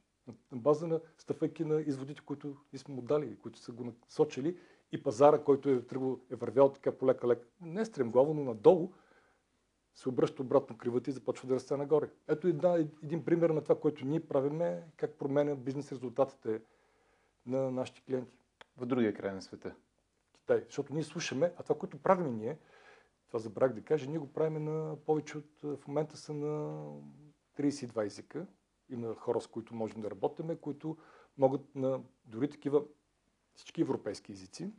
На 0.53 0.59
база 0.59 0.87
на 0.87 1.01
стъпвайки 1.19 1.65
на 1.65 1.81
изводите, 1.81 2.21
които 2.21 2.57
ние 2.73 2.81
сме 2.81 2.95
му 2.95 3.03
дали, 3.03 3.37
които 3.37 3.59
са 3.59 3.73
го 3.73 3.85
насочили 3.85 4.59
и 4.93 5.03
пазара, 5.03 5.45
който 5.45 5.69
е, 5.69 5.83
тръгвал, 5.83 6.21
е 6.31 6.35
вървял 6.35 6.73
така 6.73 6.93
полека-лека, 6.93 7.47
не 7.61 7.85
стремглаво, 7.85 8.35
но 8.35 8.45
надолу, 8.45 8.93
се 10.01 10.09
обръща 10.09 10.43
обратно 10.43 10.79
кривата 10.79 11.11
и 11.11 11.13
започва 11.13 11.49
да 11.49 11.55
расте 11.55 11.77
нагоре. 11.77 12.11
Ето 12.29 12.49
една, 12.49 12.75
един 13.03 13.25
пример 13.25 13.51
на 13.51 13.63
това, 13.63 13.81
което 13.81 14.05
ние 14.05 14.27
правиме, 14.27 14.83
как 14.97 15.15
променят 15.15 15.65
бизнес 15.65 15.93
резултатите 15.93 16.63
на 17.47 17.71
нашите 17.71 18.03
клиенти. 18.03 18.39
В 18.77 18.87
другия 18.87 19.15
край 19.15 19.35
на 19.35 19.43
света. 19.43 19.75
Китай. 20.33 20.63
Защото 20.65 20.95
ние 20.95 21.03
слушаме, 21.03 21.53
а 21.57 21.63
това, 21.63 21.79
което 21.79 22.03
правим 22.03 22.37
ние, 22.37 22.59
това 23.27 23.39
забрах 23.39 23.73
да 23.73 23.83
кажа, 23.83 24.11
ние 24.11 24.19
го 24.19 24.33
правим 24.33 24.65
на 24.65 24.97
повече 25.07 25.39
от, 25.39 25.61
в 25.63 25.89
момента 25.89 26.17
са 26.17 26.35
на 26.35 26.85
32 27.59 28.07
езика. 28.07 28.47
Има 28.89 29.15
хора, 29.15 29.41
с 29.41 29.47
които 29.47 29.75
можем 29.75 30.01
да 30.01 30.11
работим, 30.11 30.57
които 30.57 30.97
могат 31.39 31.75
на 31.75 32.01
дори 32.25 32.51
такива 32.51 32.85
всички 33.55 33.81
европейски 33.81 34.33
езици, 34.33 34.73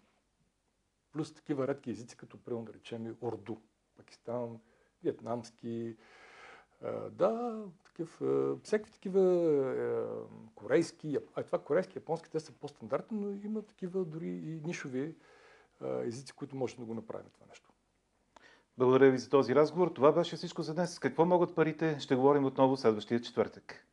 плюс 1.12 1.34
такива 1.34 1.68
редки 1.68 1.92
езици, 1.92 2.18
като 2.18 2.44
примерно 2.44 2.66
да 2.66 2.74
речем 2.74 3.16
Орду, 3.22 3.56
Пакистан, 3.96 4.60
вьетнамски, 5.04 5.96
да, 7.12 7.64
такив, 7.86 8.22
всякакви 8.64 8.92
такива 8.92 10.24
корейски, 10.56 11.18
а 11.36 11.44
това 11.44 11.60
корейски, 11.60 11.98
японски, 11.98 12.30
те 12.30 12.40
са 12.40 12.52
по-стандартни, 12.52 13.20
но 13.20 13.32
има 13.46 13.62
такива 13.62 14.06
дори 14.06 14.28
и 14.28 14.62
нишови 14.66 15.16
езици, 15.82 16.34
които 16.34 16.56
може 16.56 16.76
да 16.76 16.86
го 16.86 16.94
направим 16.94 17.30
това 17.34 17.46
нещо. 17.50 17.70
Благодаря 18.78 19.12
ви 19.12 19.18
за 19.18 19.30
този 19.30 19.56
разговор. 19.56 19.88
Това 19.88 20.12
беше 20.12 20.36
всичко 20.36 20.62
за 20.62 20.74
днес. 20.74 21.00
Какво 21.00 21.26
могат 21.26 21.56
парите? 21.56 22.00
Ще 22.00 22.16
говорим 22.16 22.46
отново 22.46 22.78
следващия 22.78 23.22
четвъртък. 23.22 23.88